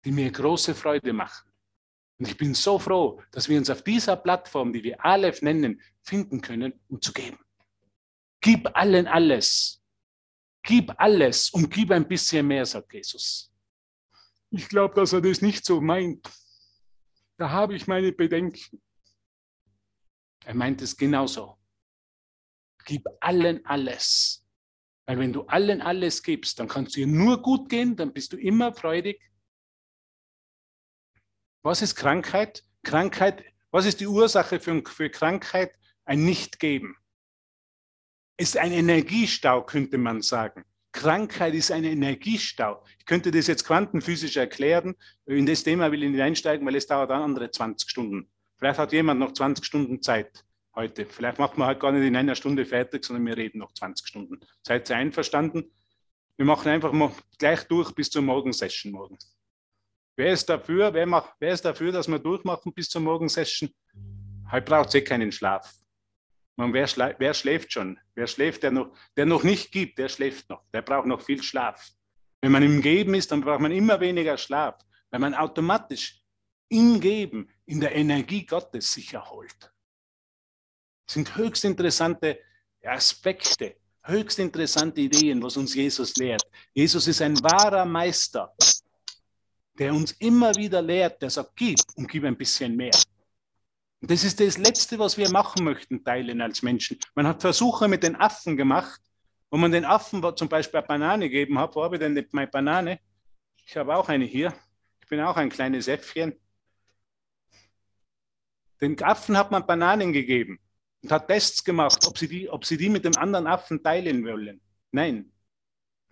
[0.03, 1.51] die mir große Freude machen.
[2.19, 5.81] Und ich bin so froh, dass wir uns auf dieser Plattform, die wir Aleph nennen,
[6.01, 7.39] finden können, um zu geben.
[8.41, 9.81] Gib allen alles.
[10.63, 13.53] Gib alles und gib ein bisschen mehr, sagt Jesus.
[14.49, 16.27] Ich glaube, dass er das nicht so meint.
[17.37, 18.81] Da habe ich meine Bedenken.
[20.43, 21.57] Er meint es genauso.
[22.85, 24.46] Gib allen alles.
[25.07, 28.33] Weil wenn du allen alles gibst, dann kannst du dir nur gut gehen, dann bist
[28.33, 29.21] du immer freudig.
[31.63, 32.63] Was ist Krankheit?
[32.83, 35.73] Krankheit, was ist die Ursache für, für Krankheit?
[36.03, 36.97] Ein Nicht-Geben.
[38.37, 40.65] Ist ein Energiestau, könnte man sagen.
[40.91, 42.83] Krankheit ist ein Energiestau.
[42.99, 44.95] Ich könnte das jetzt quantenphysisch erklären.
[45.25, 48.29] In das Thema will ich nicht einsteigen, weil es dauert dann andere 20 Stunden.
[48.57, 50.43] Vielleicht hat jemand noch 20 Stunden Zeit
[50.77, 51.05] heute.
[51.05, 54.07] Vielleicht machen wir halt gar nicht in einer Stunde fertig, sondern wir reden noch 20
[54.07, 54.39] Stunden.
[54.65, 55.73] Seid ihr einverstanden?
[56.37, 59.17] Wir machen einfach mal gleich durch bis zur Morgensession morgen.
[60.15, 60.93] Wer ist dafür?
[60.93, 63.69] Wer, macht, wer ist dafür, dass wir durchmachen bis zur Morgensession?
[64.51, 65.73] Heute braucht eh keinen Schlaf.
[66.55, 67.99] Man, wer, schla wer, schläft schon?
[68.15, 70.63] Wer schläft, der noch, der noch nicht gibt, der schläft noch.
[70.73, 71.91] Der braucht noch viel Schlaf.
[72.41, 76.21] Wenn man im Geben ist, dann braucht man immer weniger Schlaf, weil man automatisch
[76.69, 79.71] im Geben, in der Energie Gottes sich erholt.
[81.09, 82.39] Sind höchst interessante
[82.83, 86.43] Aspekte, höchst interessante Ideen, was uns Jesus lehrt.
[86.73, 88.53] Jesus ist ein wahrer Meister,
[89.77, 92.95] der uns immer wieder lehrt, der sagt, gib und gib ein bisschen mehr.
[94.01, 96.99] Und das ist das Letzte, was wir machen möchten, teilen als Menschen.
[97.15, 99.01] Man hat Versuche mit den Affen gemacht,
[99.49, 101.75] wo man den Affen zum Beispiel eine Banane gegeben hat.
[101.75, 102.99] Wo habe ich denn meine Banane?
[103.65, 104.53] Ich habe auch eine hier.
[105.01, 106.35] Ich bin auch ein kleines Äffchen.
[108.81, 110.59] Den Affen hat man Bananen gegeben
[111.03, 114.25] und hat Tests gemacht, ob sie die, ob sie die mit dem anderen Affen teilen
[114.25, 114.61] wollen.
[114.91, 115.31] Nein,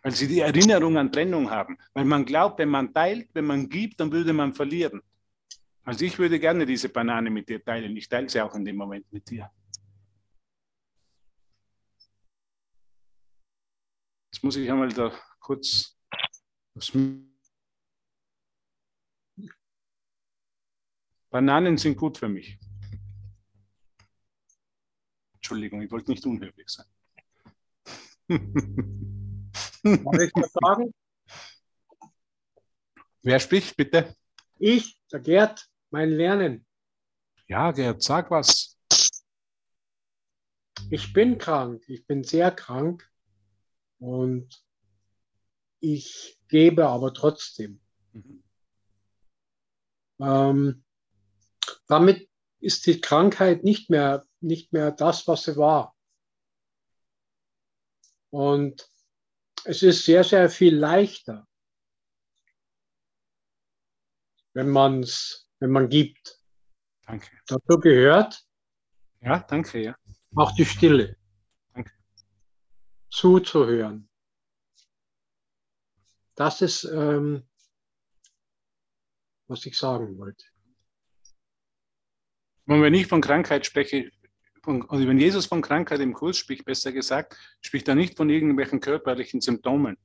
[0.02, 1.78] weil sie die Erinnerung an Trennung haben.
[1.94, 5.02] Weil man glaubt, wenn man teilt, wenn man gibt, dann würde man verlieren.
[5.84, 7.96] Also ich würde gerne diese Banane mit dir teilen.
[7.98, 9.50] Ich teile sie auch in dem Moment mit dir.
[14.32, 15.98] Jetzt muss ich einmal da kurz
[21.30, 22.60] Bananen sind gut für mich.
[25.46, 26.88] Entschuldigung, ich wollte nicht unhöflich sein.
[28.28, 30.92] Darf ich was sagen?
[33.22, 34.16] Wer spricht bitte?
[34.58, 36.66] Ich, der Gerd, mein Lernen.
[37.46, 38.76] Ja, Gerd, sag was.
[40.90, 43.08] Ich bin krank, ich bin sehr krank
[44.00, 44.66] und
[45.80, 47.80] ich gebe aber trotzdem.
[48.14, 48.44] Mhm.
[50.20, 50.84] Ähm,
[51.86, 52.28] damit
[52.62, 55.96] ist die Krankheit nicht mehr, nicht mehr das, was sie war.
[58.30, 58.90] Und
[59.66, 61.48] es ist sehr, sehr viel leichter,
[64.54, 66.42] wenn man es, wenn man gibt.
[67.06, 67.30] Danke.
[67.48, 68.46] Dazu gehört.
[69.22, 69.96] Ja, danke, ja.
[70.36, 71.18] Auch die Stille.
[71.74, 71.92] Danke.
[73.10, 74.10] Zuzuhören.
[76.36, 77.48] Das ist, ähm,
[79.48, 80.46] was ich sagen wollte.
[82.66, 84.12] Und wenn ich von Krankheit spreche,
[84.66, 88.30] von, also wenn Jesus von Krankheit im Kurs spricht, besser gesagt, spricht er nicht von
[88.30, 89.98] irgendwelchen körperlichen Symptomen.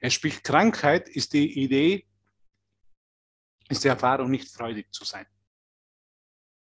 [0.00, 2.06] Er spricht, Krankheit ist die Idee,
[3.68, 5.26] ist die Erfahrung, nicht freudig zu sein.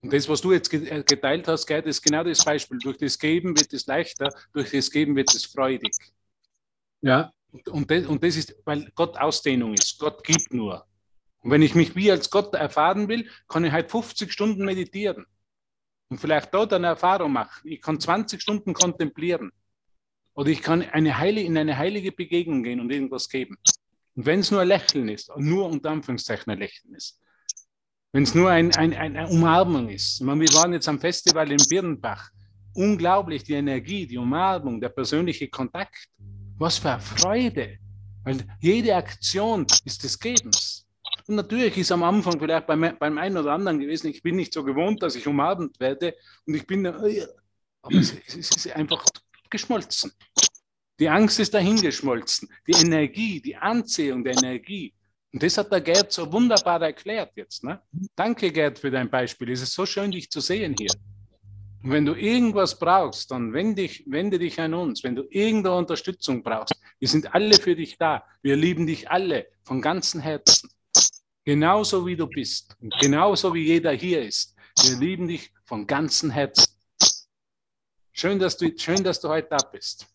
[0.02, 2.78] Und das, was du jetzt äh, geteilt hast, Gerd, ist genau das Beispiel.
[2.78, 5.94] Durch das Geben wird es leichter, durch das Geben wird es freudig.
[7.02, 7.32] Ja.
[7.66, 9.98] Und, das, und das ist, weil Gott Ausdehnung ist.
[10.00, 10.86] Gott gibt nur.
[11.42, 15.26] Und wenn ich mich wie als Gott erfahren will, kann ich halt 50 Stunden meditieren
[16.10, 17.62] und vielleicht dort eine Erfahrung machen.
[17.64, 19.52] Ich kann 20 Stunden kontemplieren.
[20.34, 23.58] Oder ich kann eine heilige, in eine heilige Begegnung gehen und irgendwas geben.
[24.16, 27.20] Und wenn es nur ein Lächeln ist, nur unter Anführungszeichen ein Lächeln ist,
[28.12, 30.22] wenn es nur ein, ein, eine Umarmung ist.
[30.22, 32.30] Meine, wir waren jetzt am Festival in Birnbach.
[32.74, 36.08] Unglaublich, die Energie, die Umarmung, der persönliche Kontakt.
[36.58, 37.78] Was für eine Freude.
[38.24, 40.88] Weil jede Aktion ist des Gebens.
[41.30, 44.52] Und natürlich ist am Anfang vielleicht beim, beim einen oder anderen gewesen, ich bin nicht
[44.52, 46.16] so gewohnt, dass ich umarmt werde
[46.48, 47.28] und ich bin, äh,
[47.84, 49.06] aber es, es ist einfach
[49.48, 50.12] geschmolzen.
[51.00, 52.50] Die Angst ist dahingeschmolzen.
[52.66, 54.92] Die Energie, die Anziehung der Energie.
[55.32, 57.64] Und das hat der Gerd so wunderbar erklärt jetzt.
[57.64, 57.80] Ne?
[58.16, 59.52] Danke, Gerd, für dein Beispiel.
[59.52, 60.90] Es ist so schön, dich zu sehen hier.
[61.84, 65.04] Und wenn du irgendwas brauchst, dann wende dich, wende dich an uns.
[65.04, 68.24] Wenn du irgendeine Unterstützung brauchst, wir sind alle für dich da.
[68.42, 70.72] Wir lieben dich alle von ganzem Herzen.
[71.50, 72.78] Genauso wie du bist.
[73.02, 74.56] Genauso wie jeder hier ist.
[74.84, 76.72] Wir lieben dich von ganzem Herzen.
[78.12, 80.06] Schön, dass du, schön, dass du heute da bist.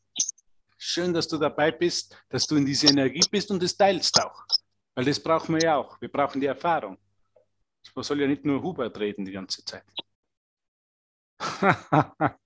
[0.78, 4.44] Schön, dass du dabei bist, dass du in diese Energie bist und es teilst auch.
[4.94, 6.00] Weil das brauchen wir ja auch.
[6.00, 6.96] Wir brauchen die Erfahrung.
[7.96, 9.82] Man soll ja nicht nur Hubert reden die ganze Zeit.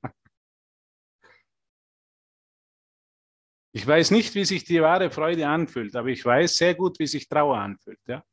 [3.72, 7.06] ich weiß nicht, wie sich die wahre Freude anfühlt, aber ich weiß sehr gut, wie
[7.06, 8.00] sich Trauer anfühlt.
[8.06, 8.24] Ja?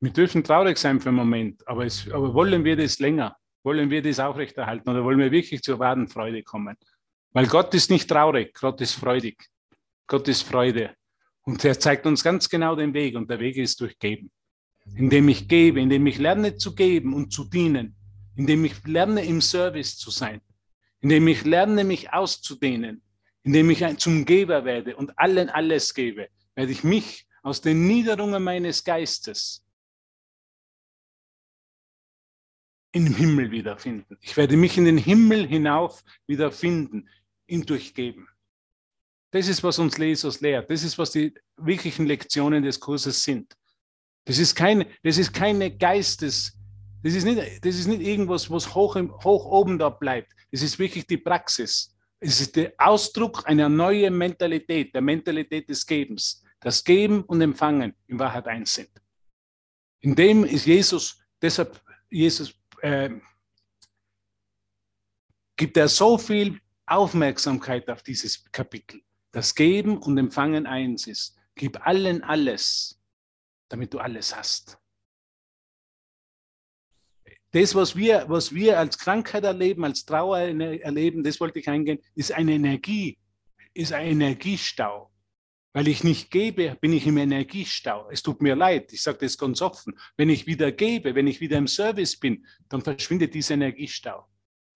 [0.00, 3.36] Wir dürfen traurig sein für einen Moment, aber, es, aber wollen wir das länger?
[3.62, 6.76] Wollen wir das aufrechterhalten oder wollen wir wirklich zur wahren Freude kommen?
[7.32, 9.48] Weil Gott ist nicht traurig, Gott ist freudig.
[10.06, 10.94] Gott ist Freude.
[11.42, 14.30] Und er zeigt uns ganz genau den Weg und der Weg ist durch Geben.
[14.94, 17.96] Indem ich gebe, indem ich lerne zu geben und zu dienen,
[18.36, 20.40] indem ich lerne im Service zu sein,
[21.00, 23.02] indem ich lerne mich auszudehnen,
[23.42, 28.42] indem ich zum Geber werde und allen alles gebe, werde ich mich aus den Niederungen
[28.42, 29.65] meines Geistes
[32.96, 34.16] im Himmel wiederfinden.
[34.22, 37.10] Ich werde mich in den Himmel hinauf wiederfinden,
[37.46, 38.26] ihn durchgeben.
[39.30, 40.70] Das ist, was uns Jesus lehrt.
[40.70, 43.54] Das ist, was die wirklichen Lektionen des Kurses sind.
[44.24, 46.56] Das ist keine, das ist keine Geistes,
[47.02, 50.32] das ist nicht, das ist nicht irgendwas, was hoch, hoch oben da bleibt.
[50.50, 51.94] Das ist wirklich die Praxis.
[52.18, 56.42] Es ist der Ausdruck einer neuen Mentalität, der Mentalität des Gebens.
[56.60, 58.90] Das Geben und Empfangen in Wahrheit eins sind.
[60.00, 61.78] In dem ist Jesus, deshalb
[62.10, 62.54] Jesus
[62.86, 63.10] äh,
[65.56, 69.02] gibt er so viel Aufmerksamkeit auf dieses Kapitel.
[69.32, 71.36] Das Geben und Empfangen eins ist.
[71.56, 73.00] Gib allen alles,
[73.68, 74.78] damit du alles hast.
[77.50, 81.98] Das, was wir, was wir als Krankheit erleben, als Trauer erleben, das wollte ich eingehen,
[82.14, 83.18] ist eine Energie,
[83.72, 85.10] ist ein Energiestau.
[85.76, 88.08] Weil ich nicht gebe, bin ich im Energiestau.
[88.10, 89.92] Es tut mir leid, ich sage das ganz offen.
[90.16, 94.26] Wenn ich wieder gebe, wenn ich wieder im Service bin, dann verschwindet dieser Energiestau.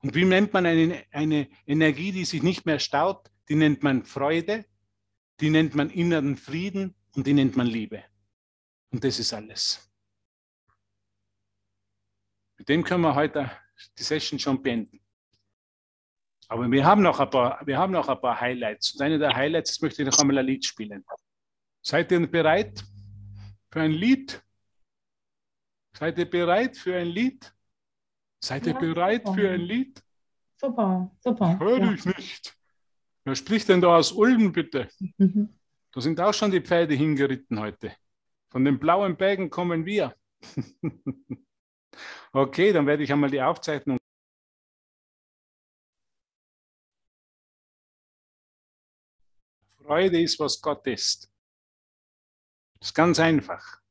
[0.02, 3.30] Und wie nennt man eine, eine Energie, die sich nicht mehr staut?
[3.48, 4.66] Die nennt man Freude,
[5.40, 8.04] die nennt man inneren Frieden und die nennt man Liebe.
[8.90, 9.90] Und das ist alles.
[12.58, 13.50] Mit dem können wir heute
[13.98, 14.99] die Session schon beenden.
[16.50, 18.94] Aber wir haben noch ein paar, wir haben noch ein paar Highlights.
[18.94, 21.04] Und eine der Highlights, möchte ich noch einmal ein Lied spielen.
[21.80, 22.84] Seid ihr bereit
[23.70, 24.42] für ein Lied?
[25.96, 27.54] Seid ihr bereit für ein Lied?
[28.40, 29.38] Seid ihr ja, bereit super.
[29.38, 30.02] für ein Lied?
[30.56, 31.58] Super, super.
[31.60, 31.92] Hör ja.
[31.92, 32.56] ich nicht.
[33.24, 34.88] Wer spricht denn da aus Ulm, bitte?
[35.18, 35.56] Mhm.
[35.92, 37.92] Da sind auch schon die Pferde hingeritten heute.
[38.48, 40.14] Von den blauen Bergen kommen wir.
[42.32, 43.98] Okay, dann werde ich einmal die Aufzeichnung.
[49.90, 51.28] Freude ist, was Gott ist.
[52.78, 53.82] Das ist ganz einfach.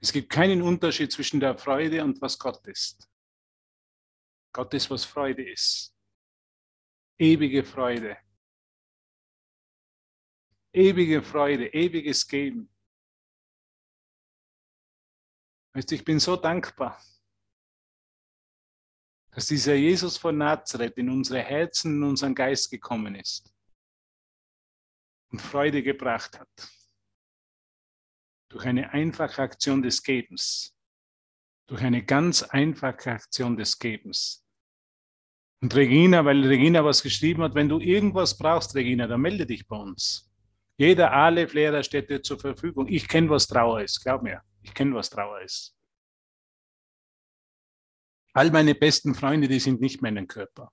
[0.00, 3.10] Es gibt keinen Unterschied zwischen der Freude und was Gott ist.
[4.52, 5.92] Gott ist, was Freude ist.
[7.18, 8.16] Ewige Freude.
[10.72, 12.72] Ewige Freude, ewiges Geben.
[15.72, 17.02] Weißt ich bin so dankbar,
[19.32, 23.55] dass dieser Jesus von Nazareth in unsere Herzen, in unseren Geist gekommen ist
[25.30, 26.72] und Freude gebracht hat.
[28.48, 30.74] Durch eine einfache Aktion des Gebens.
[31.66, 34.44] Durch eine ganz einfache Aktion des Gebens.
[35.60, 39.66] Und Regina, weil Regina was geschrieben hat, wenn du irgendwas brauchst, Regina, dann melde dich
[39.66, 40.30] bei uns.
[40.76, 42.86] Jeder Aleph-Lehrer steht dir zur Verfügung.
[42.88, 44.42] Ich kenne, was Trauer ist, glaub mir.
[44.62, 45.74] Ich kenne, was Trauer ist.
[48.34, 50.70] All meine besten Freunde, die sind nicht mehr in den Körper.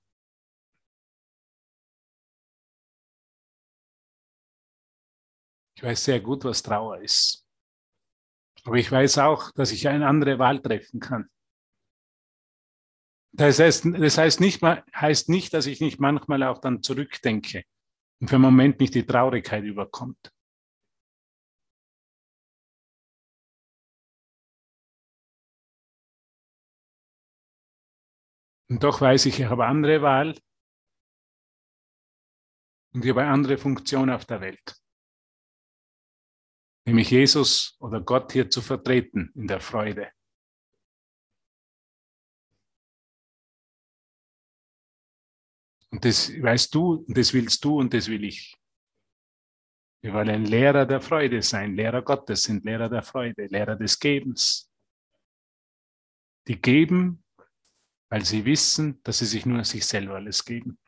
[5.76, 7.46] Ich weiß sehr gut, was Trauer ist.
[8.64, 11.28] Aber ich weiß auch, dass ich eine andere Wahl treffen kann.
[13.32, 17.64] Das heißt, das heißt, nicht, heißt nicht, dass ich nicht manchmal auch dann zurückdenke
[18.20, 20.32] und für einen Moment nicht die Traurigkeit überkommt.
[28.70, 30.38] Und doch weiß ich, ich habe andere Wahl
[32.94, 34.83] und ich habe eine andere Funktion auf der Welt.
[36.84, 40.10] Nämlich Jesus oder Gott hier zu vertreten in der Freude.
[45.90, 48.54] Und das weißt du, und das willst du und das will ich.
[50.02, 51.76] Wir wollen ein Lehrer der Freude sein.
[51.76, 54.70] Lehrer Gottes sind Lehrer der Freude, Lehrer des Gebens.
[56.46, 57.24] Die geben
[58.14, 60.78] weil sie wissen, dass sie sich nur sich selber alles geben.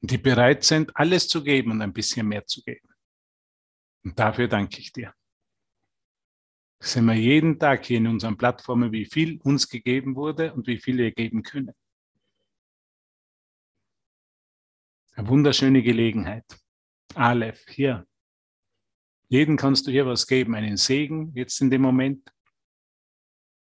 [0.00, 2.89] Und die bereit sind, alles zu geben und ein bisschen mehr zu geben.
[4.04, 5.14] Und dafür danke ich dir.
[6.82, 10.78] Sehen wir jeden Tag hier in unseren Plattformen, wie viel uns gegeben wurde und wie
[10.78, 11.74] viel wir geben können.
[15.12, 16.46] Eine wunderschöne Gelegenheit.
[17.14, 18.06] Aleph, hier.
[19.28, 22.32] Jeden kannst du hier was geben, einen Segen jetzt in dem Moment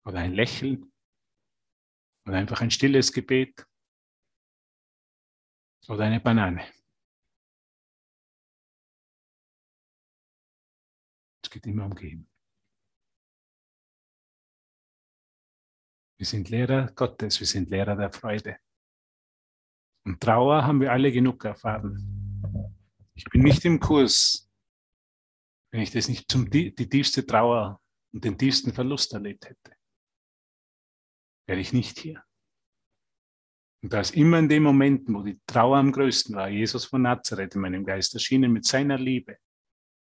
[0.05, 0.93] oder ein Lächeln
[2.25, 3.67] oder einfach ein stilles Gebet
[5.89, 6.65] oder eine Banane.
[11.49, 12.29] Es geht immer um Geben.
[16.19, 18.59] Wir sind Lehrer Gottes, wir sind Lehrer der Freude.
[20.05, 22.77] Und Trauer haben wir alle genug erfahren.
[23.15, 24.51] Ich bin nicht im Kurs,
[25.73, 27.81] wenn ich das nicht zum, die tiefste Trauer
[28.13, 29.75] und den tiefsten Verlust erlebt hätte
[31.47, 32.23] wäre ich nicht hier.
[33.83, 37.01] Und da ist immer in den Momenten, wo die Trauer am größten war, Jesus von
[37.01, 39.39] Nazareth in meinem Geist erschienen mit seiner Liebe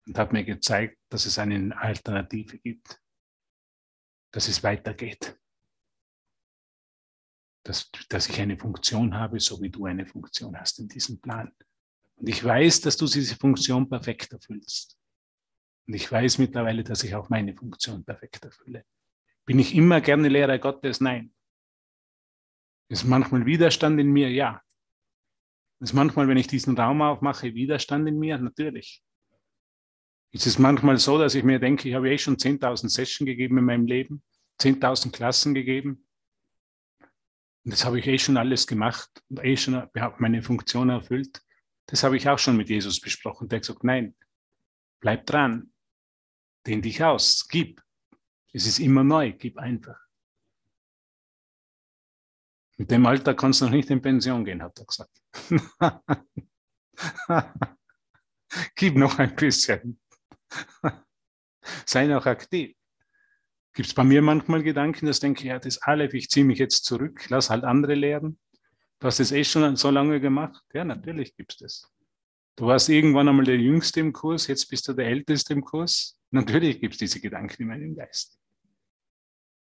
[0.07, 3.01] und hat mir gezeigt, dass es eine Alternative gibt,
[4.31, 5.37] dass es weitergeht,
[7.63, 11.53] dass, dass ich eine Funktion habe, so wie du eine Funktion hast in diesem Plan.
[12.15, 14.97] Und ich weiß, dass du diese Funktion perfekt erfüllst.
[15.87, 18.85] Und ich weiß mittlerweile, dass ich auch meine Funktion perfekt erfülle.
[19.45, 21.01] Bin ich immer gerne Lehrer Gottes?
[21.01, 21.33] Nein.
[22.89, 24.29] Ist manchmal Widerstand in mir?
[24.29, 24.61] Ja.
[25.79, 28.37] Ist manchmal, wenn ich diesen Raum aufmache, Widerstand in mir?
[28.37, 29.03] Natürlich.
[30.31, 33.57] Ist es manchmal so, dass ich mir denke, ich habe eh schon 10.000 Sessions gegeben
[33.57, 34.23] in meinem Leben,
[34.61, 36.07] 10.000 Klassen gegeben.
[37.63, 41.41] Und das habe ich eh schon alles gemacht und eh schon meine Funktion erfüllt.
[41.87, 43.49] Das habe ich auch schon mit Jesus besprochen.
[43.49, 44.15] Der hat gesagt, nein,
[45.01, 45.73] bleib dran,
[46.65, 47.81] dehn dich aus, gib.
[48.53, 49.99] Es ist immer neu, gib einfach.
[52.77, 55.21] Mit dem Alter kannst du noch nicht in Pension gehen, hat er gesagt.
[58.75, 60.00] gib noch ein bisschen.
[61.85, 62.75] Sei noch aktiv.
[63.73, 66.59] Gibt es bei mir manchmal Gedanken, dass ich denke, ja, das Aleph, ich ziehe mich
[66.59, 68.37] jetzt zurück, lass halt andere lehren.
[68.99, 70.63] Du hast es eh schon so lange gemacht.
[70.73, 71.91] Ja, natürlich gibt es das.
[72.57, 76.19] Du warst irgendwann einmal der Jüngste im Kurs, jetzt bist du der Älteste im Kurs.
[76.31, 78.37] Natürlich gibt es diese Gedanken in meinem Geist.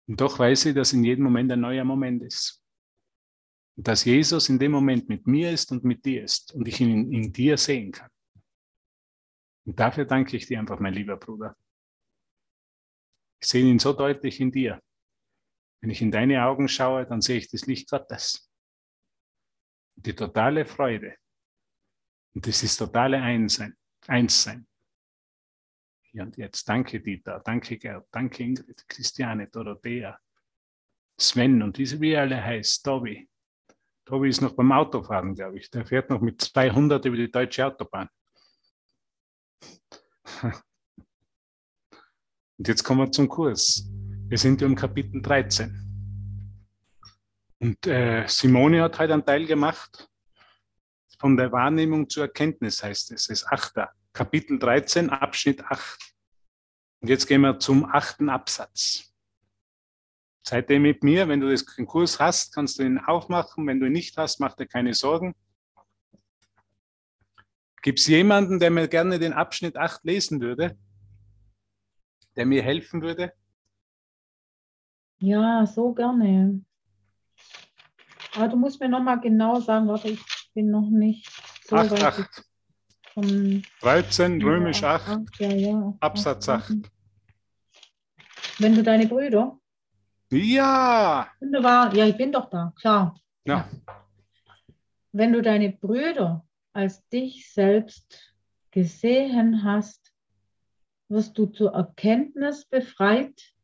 [0.06, 2.62] Und doch weiß ich, dass in jedem Moment ein neuer Moment ist.
[3.76, 6.80] Und dass Jesus in dem Moment mit mir ist und mit dir ist und ich
[6.80, 8.10] ihn in, in dir sehen kann.
[9.66, 11.56] Und dafür danke ich dir einfach, mein lieber Bruder.
[13.40, 14.82] Ich sehe ihn so deutlich in dir.
[15.80, 18.50] Wenn ich in deine Augen schaue, dann sehe ich das Licht Gottes.
[19.96, 21.16] Die totale Freude.
[22.34, 23.76] Und das ist totale Einssein.
[24.06, 24.66] Einssein.
[26.02, 26.68] Hier und jetzt.
[26.68, 27.40] Danke, Dieter.
[27.40, 28.06] Danke, Gerd.
[28.10, 30.18] Danke, Ingrid, Christiane, Dorothea,
[31.18, 33.28] Sven und wie sie alle heißt, Tobi.
[34.04, 35.70] Tobi ist noch beim Autofahren, glaube ich.
[35.70, 38.08] Der fährt noch mit 200 über die deutsche Autobahn.
[42.56, 43.84] Und jetzt kommen wir zum Kurs.
[44.28, 45.84] Wir sind im Kapitel 13.
[47.58, 50.08] Und äh, Simone hat heute einen Teil gemacht.
[51.18, 53.22] Von der Wahrnehmung zur Erkenntnis heißt es.
[53.22, 53.88] Es ist 8.
[54.12, 56.14] Kapitel 13, Abschnitt 8.
[57.00, 59.12] Und jetzt gehen wir zum achten Absatz.
[60.46, 63.66] Seitdem mit mir, wenn du den Kurs hast, kannst du ihn aufmachen.
[63.66, 65.34] Wenn du ihn nicht hast, mach dir keine Sorgen.
[67.84, 70.74] Gibt es jemanden, der mir gerne den Abschnitt 8 lesen würde?
[72.36, 73.32] der mir helfen würde?
[75.18, 76.64] Ja, so gerne.
[78.34, 80.24] Aber du musst mir nochmal genau sagen, warte, ich
[80.54, 81.30] bin noch nicht
[81.66, 82.02] so 8, weit.
[82.02, 82.44] 8.
[83.12, 86.72] Von 13, römisch 8, 8 ja, ja, Absatz 8.
[88.58, 89.58] Wenn du deine Brüder?
[90.30, 91.28] Ja!
[91.38, 93.14] Wunderbar, ja, ich bin doch da, klar.
[93.44, 93.68] Ja.
[95.12, 98.34] Wenn du deine Brüder als dich selbst
[98.70, 100.12] gesehen hast,
[101.08, 103.54] wirst du zur Erkenntnis befreit,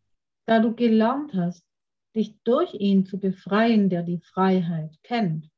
[0.47, 1.67] da du gelernt hast,
[2.15, 5.51] dich durch ihn zu befreien, der die Freiheit kennt.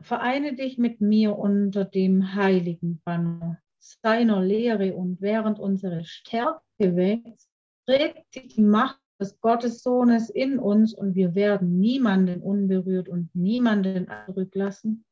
[0.00, 7.48] Vereine dich mit mir unter dem heiligen Banner seiner Lehre und während unsere Stärke wächst,
[7.86, 14.08] trägt sich die Macht des Gottessohnes in uns und wir werden niemanden unberührt und niemanden
[14.26, 15.04] zurücklassen.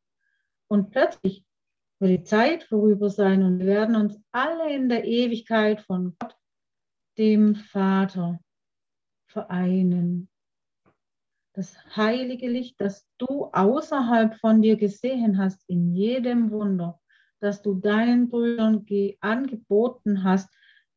[0.68, 1.44] Und plötzlich
[1.98, 6.36] wird die Zeit vorüber sein und wir werden uns alle in der Ewigkeit von Gott,
[7.18, 8.38] dem Vater,
[9.26, 10.28] vereinen.
[11.54, 17.00] Das heilige Licht, das du außerhalb von dir gesehen hast, in jedem Wunder,
[17.40, 18.84] das du deinen Brüdern
[19.20, 20.50] angeboten hast,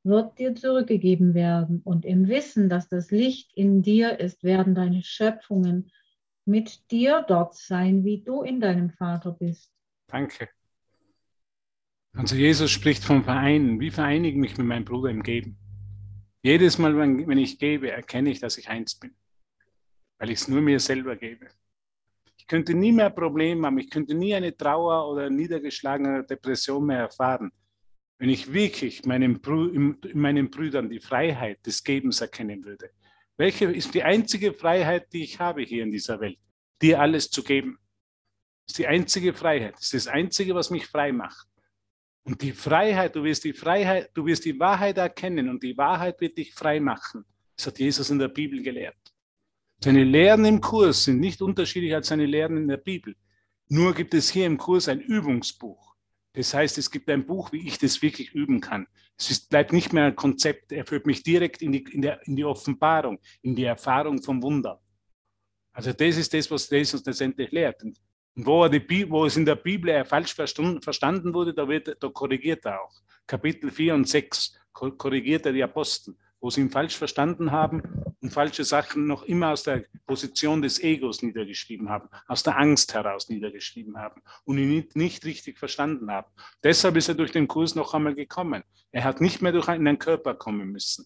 [0.03, 1.81] wird dir zurückgegeben werden.
[1.83, 5.91] Und im Wissen, dass das Licht in dir ist, werden deine Schöpfungen
[6.49, 9.71] mit dir dort sein, wie du in deinem Vater bist.
[10.07, 10.49] Danke.
[12.13, 13.79] Also Jesus spricht vom Vereinen.
[13.79, 15.57] Wie vereinige ich mich mit meinem Bruder im Geben?
[16.41, 19.13] Jedes Mal, wenn ich gebe, erkenne ich, dass ich eins bin,
[20.17, 21.47] weil ich es nur mir selber gebe.
[22.37, 26.99] Ich könnte nie mehr Probleme haben, ich könnte nie eine Trauer oder niedergeschlagene Depression mehr
[26.99, 27.51] erfahren,
[28.17, 32.89] wenn ich wirklich meinen, in meinen Brüdern die Freiheit des Gebens erkennen würde.
[33.39, 36.37] Welche ist die einzige Freiheit, die ich habe hier in dieser Welt?
[36.81, 37.79] Dir alles zu geben.
[38.67, 39.75] Das ist die einzige Freiheit.
[39.75, 41.47] Das ist das Einzige, was mich frei macht.
[42.23, 46.19] Und die Freiheit, du wirst die Freiheit, du wirst die Wahrheit erkennen und die Wahrheit
[46.19, 47.23] wird dich frei machen.
[47.55, 48.97] Das hat Jesus in der Bibel gelehrt.
[49.81, 53.15] Seine Lehren im Kurs sind nicht unterschiedlich als seine Lehren in der Bibel.
[53.69, 55.88] Nur gibt es hier im Kurs ein Übungsbuch.
[56.33, 58.87] Das heißt, es gibt ein Buch, wie ich das wirklich üben kann.
[59.17, 62.25] Es ist, bleibt nicht mehr ein Konzept, er führt mich direkt in die, in, der,
[62.27, 64.81] in die Offenbarung, in die Erfahrung vom Wunder.
[65.73, 67.83] Also das ist das, was Jesus letztendlich lehrt.
[67.83, 67.99] Und
[68.35, 72.81] wo, die, wo es in der Bibel falsch verstanden wurde, da, wird, da korrigiert er
[72.81, 73.01] auch.
[73.27, 77.83] Kapitel 4 und 6 korrigiert er die Apostel, wo sie ihn falsch verstanden haben
[78.21, 82.93] und falsche Sachen noch immer aus der Position des Egos niedergeschrieben haben, aus der Angst
[82.93, 86.31] heraus niedergeschrieben haben und ihn nicht, nicht richtig verstanden haben.
[86.63, 88.63] Deshalb ist er durch den Kurs noch einmal gekommen.
[88.91, 91.05] Er hat nicht mehr durch einen Körper kommen müssen.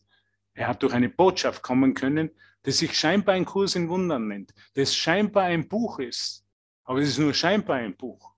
[0.54, 2.30] Er hat durch eine Botschaft kommen können,
[2.66, 6.46] die sich scheinbar ein Kurs in Wundern nennt, das scheinbar ein Buch ist,
[6.86, 8.34] Aber es ist nur scheinbar ein Buch.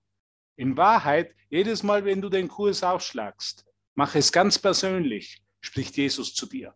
[0.56, 6.34] In Wahrheit, jedes Mal, wenn du den Kurs aufschlagst, mach es ganz persönlich, spricht Jesus
[6.34, 6.74] zu dir.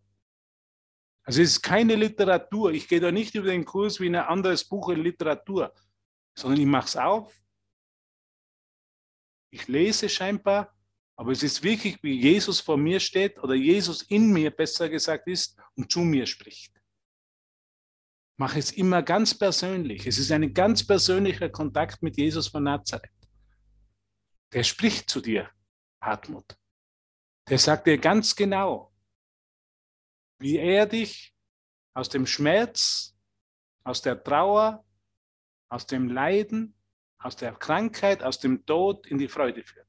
[1.23, 2.71] Also es ist keine Literatur.
[2.71, 5.73] Ich gehe da nicht über den Kurs wie ein anderes Buch in Literatur,
[6.35, 7.35] sondern ich mache es auf.
[9.53, 10.73] Ich lese scheinbar,
[11.15, 15.27] aber es ist wirklich, wie Jesus vor mir steht oder Jesus in mir, besser gesagt
[15.27, 16.73] ist, und zu mir spricht.
[18.37, 20.07] Mach es immer ganz persönlich.
[20.07, 23.11] Es ist ein ganz persönlicher Kontakt mit Jesus von Nazareth.
[24.53, 25.49] Der spricht zu dir,
[26.01, 26.57] Hartmut.
[27.47, 28.90] Der sagt dir ganz genau,
[30.41, 31.33] wie er dich
[31.93, 33.15] aus dem Schmerz,
[33.83, 34.83] aus der Trauer,
[35.69, 36.75] aus dem Leiden,
[37.19, 39.87] aus der Krankheit, aus dem Tod in die Freude führt.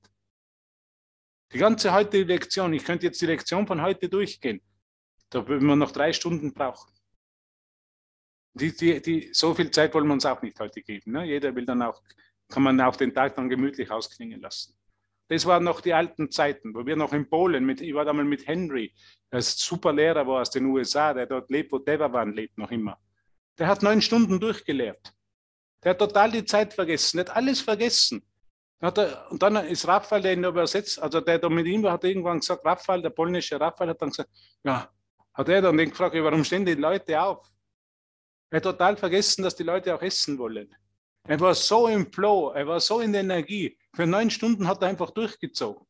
[1.52, 4.60] Die ganze heutige Lektion, ich könnte jetzt die Lektion von heute durchgehen,
[5.30, 6.92] da würden wir noch drei Stunden brauchen.
[8.54, 11.12] Die, die, die, so viel Zeit wollen wir uns auch nicht heute geben.
[11.12, 11.24] Ne?
[11.24, 12.02] Jeder will dann auch,
[12.48, 14.76] kann man auch den Tag dann gemütlich ausklingen lassen.
[15.32, 18.12] Das waren noch die alten Zeiten, wo wir noch in Polen, mit, ich war da
[18.12, 18.92] mal mit Henry,
[19.32, 22.98] der super Lehrer war aus den USA, der dort lebt, wo Devavan lebt noch immer.
[23.58, 25.14] Der hat neun Stunden durchgelehrt.
[25.82, 28.22] Der hat total die Zeit vergessen, der hat alles vergessen.
[28.80, 32.04] Er, und dann ist Raphael, der ihn übersetzt, also der da mit ihm war, hat
[32.04, 34.28] irgendwann gesagt, Raphael, der polnische Raphael hat dann gesagt,
[34.62, 34.90] ja,
[35.32, 37.50] hat er dann den gefragt, warum stehen die Leute auf?
[38.50, 40.76] Er hat total vergessen, dass die Leute auch essen wollen.
[41.26, 43.78] Er war so im Flow, er war so in der Energie.
[43.94, 45.86] Für neun Stunden hat er einfach durchgezogen.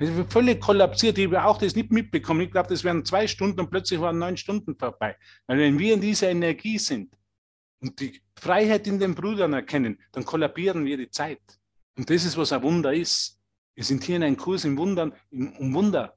[0.00, 1.18] Ist völlig kollapsiert.
[1.18, 2.40] Ich habe auch das nicht mitbekommen.
[2.40, 5.16] Ich glaube, das wären zwei Stunden und plötzlich waren neun Stunden vorbei.
[5.46, 7.16] Weil wenn wir in dieser Energie sind
[7.80, 11.40] und die Freiheit in den Brüdern erkennen, dann kollabieren wir die Zeit.
[11.96, 13.40] Und das ist, was ein Wunder ist.
[13.76, 16.16] Wir sind hier in einem Kurs im Wundern, um Wunder,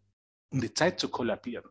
[0.49, 1.69] um die Zeit zu kollabieren.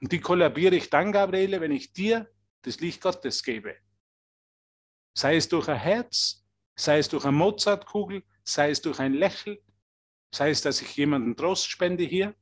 [0.00, 2.30] Und die kollabiere ich dann, Gabriele, wenn ich dir
[2.62, 3.76] das Licht Gottes gebe.
[5.14, 6.44] Sei es durch ein Herz,
[6.76, 9.58] sei es durch eine Mozartkugel, sei es durch ein Lächeln,
[10.34, 12.34] sei es, dass ich jemanden Trost spende hier,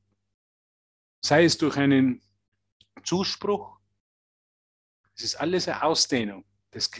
[1.20, 2.22] sei es durch einen
[3.02, 3.78] Zuspruch.
[5.16, 6.90] Es ist alles eine Ausdehnung des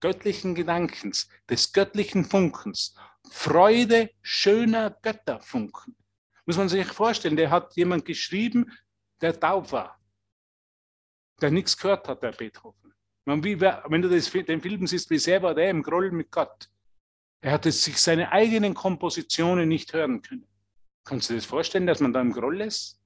[0.00, 2.94] göttlichen Gedankens, des göttlichen Funkens.
[3.30, 5.96] Freude schöner Götterfunken.
[6.46, 8.70] Muss man sich vorstellen, der hat jemand geschrieben,
[9.20, 9.98] der taub war,
[11.40, 12.94] der nichts gehört hat, der Beethoven.
[13.24, 16.70] wenn du das, den Film siehst, wie sehr war der im Groll mit Gott.
[17.44, 20.48] Er hatte sich seine eigenen Kompositionen nicht hören können.
[21.04, 22.98] Kannst du dir das vorstellen, dass man da im Groll ist?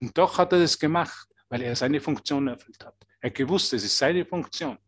[0.00, 2.96] Und doch hat er das gemacht, weil er seine Funktion erfüllt hat.
[3.20, 4.78] Er hat gewusst, es ist seine Funktion.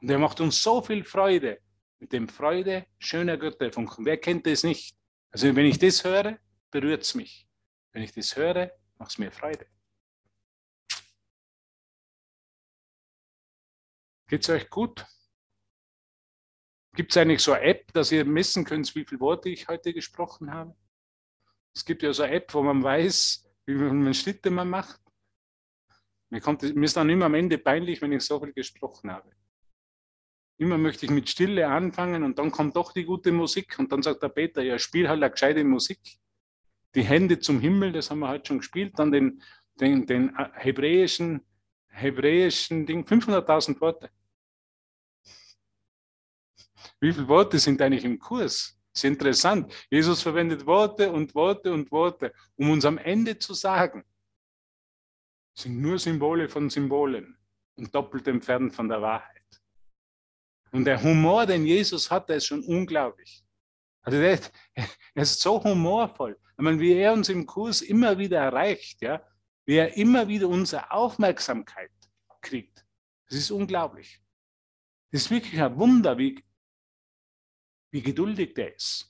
[0.00, 1.60] Und er macht uns so viel Freude
[2.00, 4.04] mit dem Freude schöner Götterfunken.
[4.04, 4.96] Wer kennt das nicht?
[5.30, 6.40] Also wenn ich das höre,
[6.72, 7.46] berührt es mich.
[7.92, 9.68] Wenn ich das höre, macht es mir Freude.
[14.26, 15.06] Geht es euch gut?
[16.94, 19.92] Gibt es eigentlich so eine App, dass ihr messen könnt, wie viele Worte ich heute
[19.92, 20.74] gesprochen habe?
[21.74, 25.00] Es gibt ja so eine App, wo man weiß, wie viele Schritte man macht.
[26.30, 29.28] Mir, kommt, mir ist dann immer am Ende peinlich, wenn ich so viel gesprochen habe.
[30.56, 34.02] Immer möchte ich mit Stille anfangen und dann kommt doch die gute Musik und dann
[34.02, 35.98] sagt der Peter, ja, spiel halt eine gescheite Musik.
[36.94, 39.42] Die Hände zum Himmel, das haben wir heute schon gespielt, dann den,
[39.80, 41.40] den, den hebräischen,
[41.88, 44.10] hebräischen Ding, 500.000 Worte.
[47.04, 48.80] Wie viele Worte sind eigentlich im Kurs?
[48.94, 49.70] Das ist interessant.
[49.90, 54.06] Jesus verwendet Worte und Worte und Worte, um uns am Ende zu sagen,
[55.54, 57.36] sind nur Symbole von Symbolen
[57.76, 59.44] und doppelt entfernt von der Wahrheit.
[60.72, 63.44] Und der Humor, den Jesus hat, der ist schon unglaublich.
[64.00, 64.40] Also der,
[65.14, 66.38] er ist so humorvoll.
[66.56, 69.22] Ich meine, wie er uns im Kurs immer wieder erreicht, ja,
[69.66, 71.92] wie er immer wieder unsere Aufmerksamkeit
[72.40, 72.86] kriegt.
[73.28, 74.22] Das ist unglaublich.
[75.12, 76.42] Das ist wirklich ein Wunder, wie,
[77.94, 79.08] wie geduldig der ist.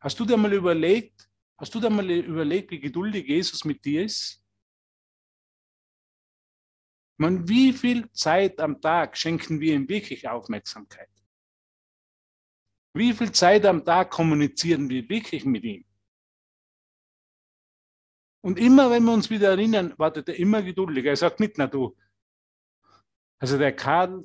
[0.00, 1.28] Hast du dir mal überlegt,
[1.58, 4.40] hast du dir mal überlegt, wie geduldig Jesus mit dir ist?
[7.18, 11.10] Man, wie viel Zeit am Tag schenken wir ihm wirklich Aufmerksamkeit?
[12.94, 15.84] Wie viel Zeit am Tag kommunizieren wir wirklich mit ihm?
[18.44, 21.04] Und immer, wenn wir uns wieder erinnern, wartet er immer geduldig.
[21.04, 21.96] Er sagt nicht, na du,
[23.40, 24.24] also der Karl,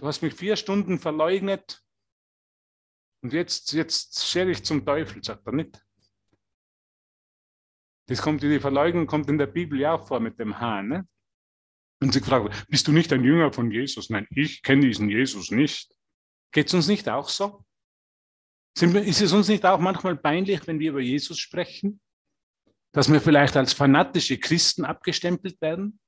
[0.00, 1.84] Du hast mich vier Stunden verleugnet
[3.22, 5.84] und jetzt, jetzt schere ich zum Teufel, sagt er nicht.
[8.08, 10.88] Das kommt, die Verleugnung kommt in der Bibel ja auch vor mit dem Hahn.
[10.88, 11.08] Ne?
[12.02, 14.08] Und sie fragt, bist du nicht ein Jünger von Jesus?
[14.08, 15.94] Nein, ich kenne diesen Jesus nicht.
[16.50, 17.66] Geht es uns nicht auch so?
[18.80, 22.00] Ist es uns nicht auch manchmal peinlich, wenn wir über Jesus sprechen?
[22.92, 26.00] Dass wir vielleicht als fanatische Christen abgestempelt werden?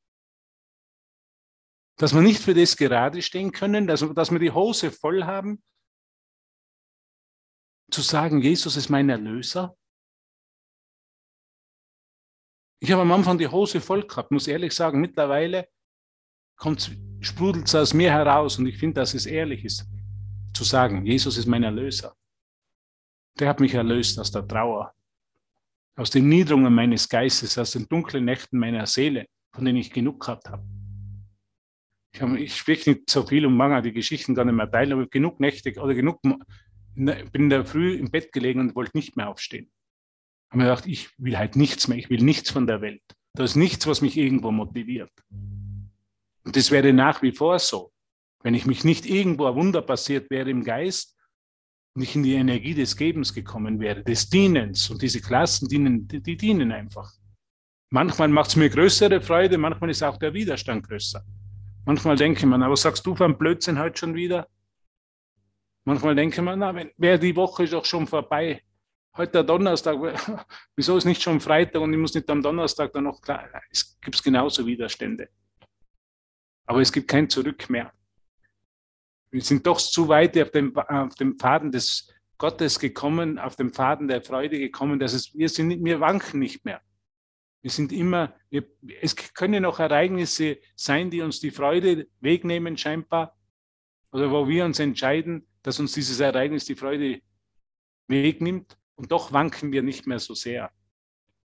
[1.96, 5.62] Dass wir nicht für das gerade stehen können, dass, dass wir die Hose voll haben,
[7.90, 9.76] zu sagen, Jesus ist mein Erlöser.
[12.80, 15.00] Ich habe am Anfang die Hose voll gehabt, muss ehrlich sagen.
[15.00, 15.68] Mittlerweile
[17.20, 19.86] sprudelt es aus mir heraus und ich finde, dass es ehrlich ist,
[20.52, 22.16] zu sagen, Jesus ist mein Erlöser.
[23.38, 24.92] Der hat mich erlöst aus der Trauer,
[25.96, 30.20] aus den Niederungen meines Geistes, aus den dunklen Nächten meiner Seele, von denen ich genug
[30.20, 30.64] gehabt habe.
[32.12, 35.06] Ich, ich spreche nicht so viel und mag die Geschichten gar nicht mehr teilen, aber
[35.06, 36.20] genug Nächte oder genug,
[36.94, 39.70] bin in der Früh im Bett gelegen und wollte nicht mehr aufstehen.
[40.50, 43.02] Habe mir gedacht, ich will halt nichts mehr, ich will nichts von der Welt.
[43.34, 45.10] Da ist nichts, was mich irgendwo motiviert.
[46.44, 47.92] Und das wäre nach wie vor so.
[48.42, 51.16] Wenn ich mich nicht irgendwo ein Wunder passiert wäre im Geist,
[51.94, 54.90] nicht in die Energie des Gebens gekommen wäre, des Dienens.
[54.90, 57.10] Und diese Klassen dienen, die, die dienen einfach.
[57.90, 61.22] Manchmal macht es mir größere Freude, manchmal ist auch der Widerstand größer.
[61.84, 64.48] Manchmal denke man, aber sagst du von Blödsinn heute schon wieder?
[65.84, 68.62] Manchmal denke man, na, wäre die Woche doch schon vorbei.
[69.16, 69.96] Heute Donnerstag,
[70.76, 73.98] wieso ist nicht schon Freitag und ich muss nicht am Donnerstag dann noch klar, es
[74.00, 75.28] gibt genauso Widerstände.
[76.66, 77.92] Aber es gibt kein Zurück mehr.
[79.30, 82.08] Wir sind doch zu weit auf dem, auf dem Faden des
[82.38, 86.64] Gottes gekommen, auf dem Faden der Freude gekommen, dass es, wir sind, wir wanken nicht
[86.64, 86.80] mehr.
[87.62, 88.64] Wir sind immer, wir,
[89.00, 93.36] es können noch Ereignisse sein, die uns die Freude wegnehmen, scheinbar,
[94.10, 97.20] oder wo wir uns entscheiden, dass uns dieses Ereignis die Freude
[98.08, 100.70] wegnimmt und doch wanken wir nicht mehr so sehr.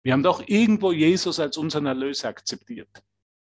[0.04, 2.90] Wir haben doch irgendwo Jesus als unseren Erlöser akzeptiert.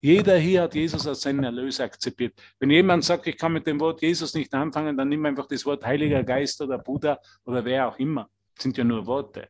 [0.02, 2.34] Jeder hier hat Jesus als seinen Erlöser akzeptiert.
[2.60, 5.66] Wenn jemand sagt, ich kann mit dem Wort Jesus nicht anfangen, dann nimm einfach das
[5.66, 8.30] Wort Heiliger Geist oder Buddha oder wer auch immer.
[8.56, 9.48] Das sind ja nur Worte.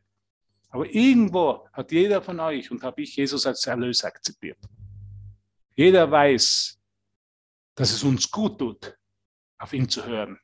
[0.74, 4.58] Aber irgendwo hat jeder von euch und habe ich Jesus als Erlöser akzeptiert.
[5.76, 6.80] Jeder weiß,
[7.76, 8.98] dass es uns gut tut,
[9.58, 10.36] auf ihn zu hören.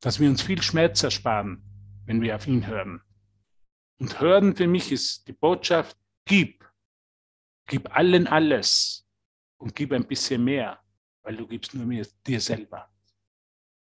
[0.00, 1.62] Dass wir uns viel Schmerz ersparen,
[2.06, 3.02] wenn wir auf ihn hören.
[3.98, 6.64] Und hören für mich ist die Botschaft, gib.
[7.66, 9.06] Gib allen alles
[9.58, 10.80] und gib ein bisschen mehr,
[11.20, 12.88] weil du gibst nur mir, dir selber.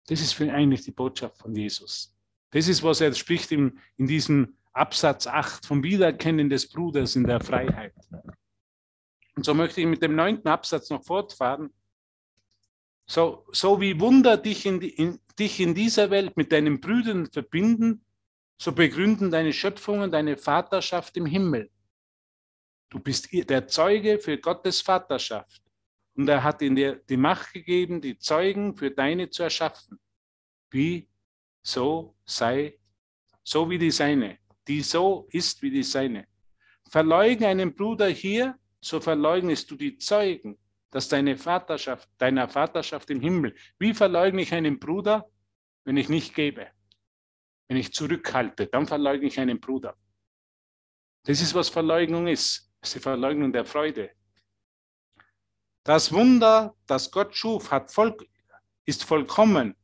[0.08, 2.14] Das ist für eigentlich die Botschaft von Jesus.
[2.50, 7.26] Das ist, was er spricht in, in diesem Absatz 8 vom Wiedererkennen des Bruders in
[7.26, 7.94] der Freiheit.
[9.36, 11.74] Und so möchte ich mit dem neunten Absatz noch fortfahren.
[13.08, 17.26] So, so wie Wunder dich in, die, in, dich in dieser Welt mit deinen Brüdern
[17.26, 18.06] verbinden,
[18.62, 21.72] so begründen deine Schöpfungen deine Vaterschaft im Himmel.
[22.90, 25.62] Du bist der Zeuge für Gottes Vaterschaft.
[26.16, 30.00] Und er hat in dir die Macht gegeben, die Zeugen für deine zu erschaffen.
[30.70, 31.08] Wie
[31.62, 32.78] so sei,
[33.44, 34.38] so wie die seine,
[34.70, 36.28] die so ist wie die seine.
[36.90, 40.58] Verleugne einen Bruder hier, so verleugnest du die Zeugen,
[40.92, 43.56] dass deine Vaterschaft, deiner Vaterschaft im Himmel.
[43.80, 45.28] Wie verleugne ich einen Bruder,
[45.86, 46.68] wenn ich nicht gebe?
[47.68, 49.96] Wenn ich zurückhalte, dann verleugne ich einen Bruder.
[51.24, 52.72] Das ist, was Verleugnung ist.
[52.80, 54.12] Das ist die Verleugnung der Freude.
[55.84, 58.16] Das Wunder, das Gott schuf, hat voll,
[58.86, 59.76] ist vollkommen,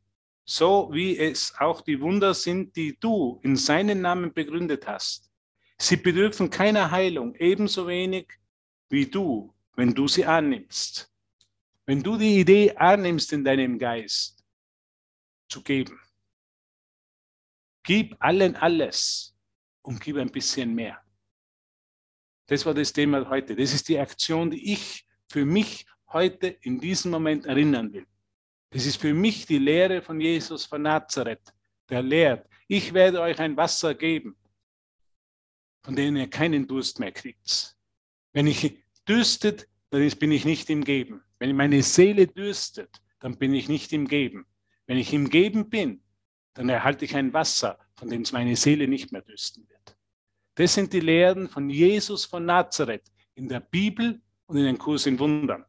[0.45, 5.31] so wie es auch die Wunder sind, die du in seinen Namen begründet hast.
[5.77, 8.27] Sie bedürfen keiner Heilung, ebenso wenig
[8.89, 11.11] wie du, wenn du sie annimmst.
[11.85, 14.35] Wenn du die Idee annimmst in deinem Geist,
[15.47, 15.99] zu geben.
[17.83, 19.35] Gib allen alles
[19.81, 20.99] und gib ein bisschen mehr.
[22.47, 23.55] Das war das Thema heute.
[23.55, 28.07] Das ist die Aktion, die ich für mich heute in diesem Moment erinnern will.
[28.71, 31.53] Das ist für mich die Lehre von Jesus von Nazareth,
[31.89, 34.35] der lehrt, ich werde euch ein Wasser geben,
[35.83, 37.75] von dem ihr keinen Durst mehr kriegt.
[38.33, 41.23] Wenn ich dürstet, dann bin ich nicht im Geben.
[41.39, 44.45] Wenn meine Seele dürstet, dann bin ich nicht im Geben.
[44.87, 46.01] Wenn ich im Geben bin,
[46.53, 49.97] dann erhalte ich ein Wasser, von dem meine Seele nicht mehr dürsten wird.
[50.55, 55.05] Das sind die Lehren von Jesus von Nazareth in der Bibel und in den Kurs
[55.05, 55.65] in Wundern.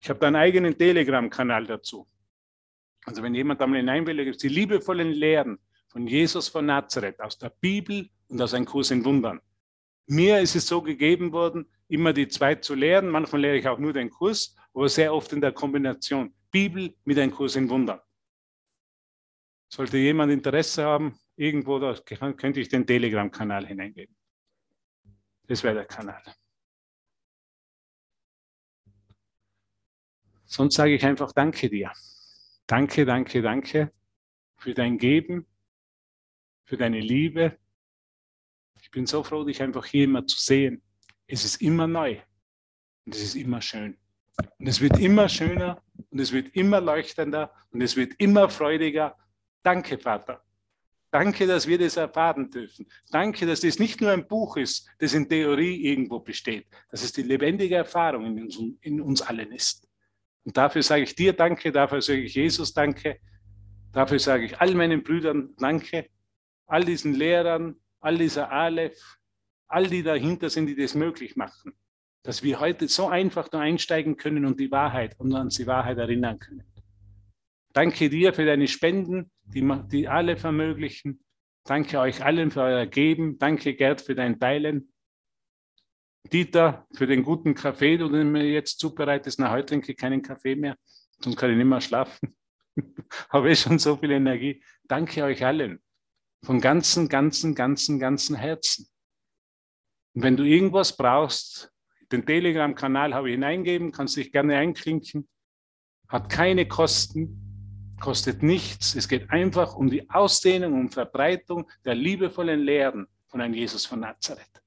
[0.00, 2.06] Ich habe da einen eigenen Telegram-Kanal dazu.
[3.04, 6.66] Also wenn jemand da mal hinein will, gibt es die liebevollen Lehren von Jesus von
[6.66, 9.40] Nazareth aus der Bibel und aus einem Kurs in Wundern.
[10.06, 13.08] Mir ist es so gegeben worden, immer die zwei zu lehren.
[13.08, 17.18] Manchmal lehre ich auch nur den Kurs, aber sehr oft in der Kombination Bibel mit
[17.18, 18.00] einem Kurs in Wundern.
[19.68, 21.94] Sollte jemand Interesse haben, irgendwo da
[22.32, 24.14] könnte ich den Telegram-Kanal hineingeben.
[25.46, 26.22] Das wäre der Kanal.
[30.44, 31.90] Sonst sage ich einfach Danke dir.
[32.72, 33.92] Danke, danke, danke
[34.56, 35.46] für dein Geben,
[36.64, 37.58] für deine Liebe.
[38.80, 40.80] Ich bin so froh, dich einfach hier immer zu sehen.
[41.26, 42.16] Es ist immer neu
[43.04, 43.98] und es ist immer schön.
[44.58, 49.18] Und es wird immer schöner und es wird immer leuchtender und es wird immer freudiger.
[49.62, 50.42] Danke, Vater.
[51.10, 52.86] Danke, dass wir das erfahren dürfen.
[53.10, 57.12] Danke, dass das nicht nur ein Buch ist, das in Theorie irgendwo besteht, dass es
[57.12, 59.91] die lebendige Erfahrung in uns, in uns allen ist.
[60.44, 63.18] Und dafür sage ich dir Danke, dafür sage ich Jesus Danke,
[63.92, 66.08] dafür sage ich all meinen Brüdern Danke,
[66.66, 69.18] all diesen Lehrern, all dieser Aleph,
[69.68, 71.72] all die dahinter sind, die das möglich machen,
[72.22, 75.98] dass wir heute so einfach da einsteigen können und die Wahrheit und uns die Wahrheit
[75.98, 76.64] erinnern können.
[77.72, 81.24] Danke dir für deine Spenden, die, die alle vermöglichen.
[81.64, 83.38] Danke euch allen für euer Geben.
[83.38, 84.92] Danke, Gerd, für dein Teilen.
[86.30, 89.40] Dieter, für den guten Kaffee, den du mir jetzt zubereitest.
[89.40, 90.76] Na, heute trinke ich keinen Kaffee mehr,
[91.20, 92.36] sonst kann ich nicht mehr schlafen.
[93.30, 94.62] Habe ich schon so viel Energie.
[94.84, 95.80] Danke euch allen.
[96.44, 98.88] Von ganzem, ganzem, ganzem, ganzem Herzen.
[100.14, 101.72] Und wenn du irgendwas brauchst,
[102.10, 105.28] den Telegram-Kanal habe ich hineingeben, kannst dich gerne einklinken.
[106.08, 107.42] Hat keine Kosten
[108.02, 108.94] kostet nichts.
[108.94, 114.00] Es geht einfach um die Ausdehnung und Verbreitung der liebevollen Lehren von einem Jesus von
[114.00, 114.61] Nazareth.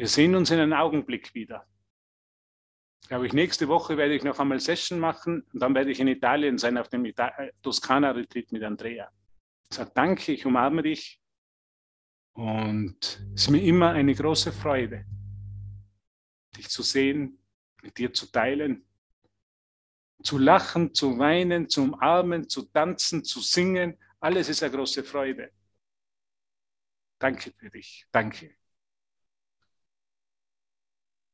[0.00, 1.66] Wir sehen uns in einem Augenblick wieder.
[3.08, 6.08] Glaube ich, nächste Woche werde ich noch einmal Session machen und dann werde ich in
[6.08, 7.12] Italien sein auf dem äh,
[7.60, 9.10] Toskana-Retreat mit Andrea.
[9.70, 11.20] Ich sage danke, ich umarme dich
[12.32, 12.96] und
[13.34, 15.04] es ist mir immer eine große Freude,
[16.56, 17.38] dich zu sehen,
[17.82, 18.86] mit dir zu teilen
[20.22, 23.98] zu lachen, zu weinen, zu umarmen, zu tanzen, zu singen.
[24.18, 25.52] Alles ist eine große Freude.
[27.18, 28.06] Danke für dich.
[28.10, 28.59] Danke.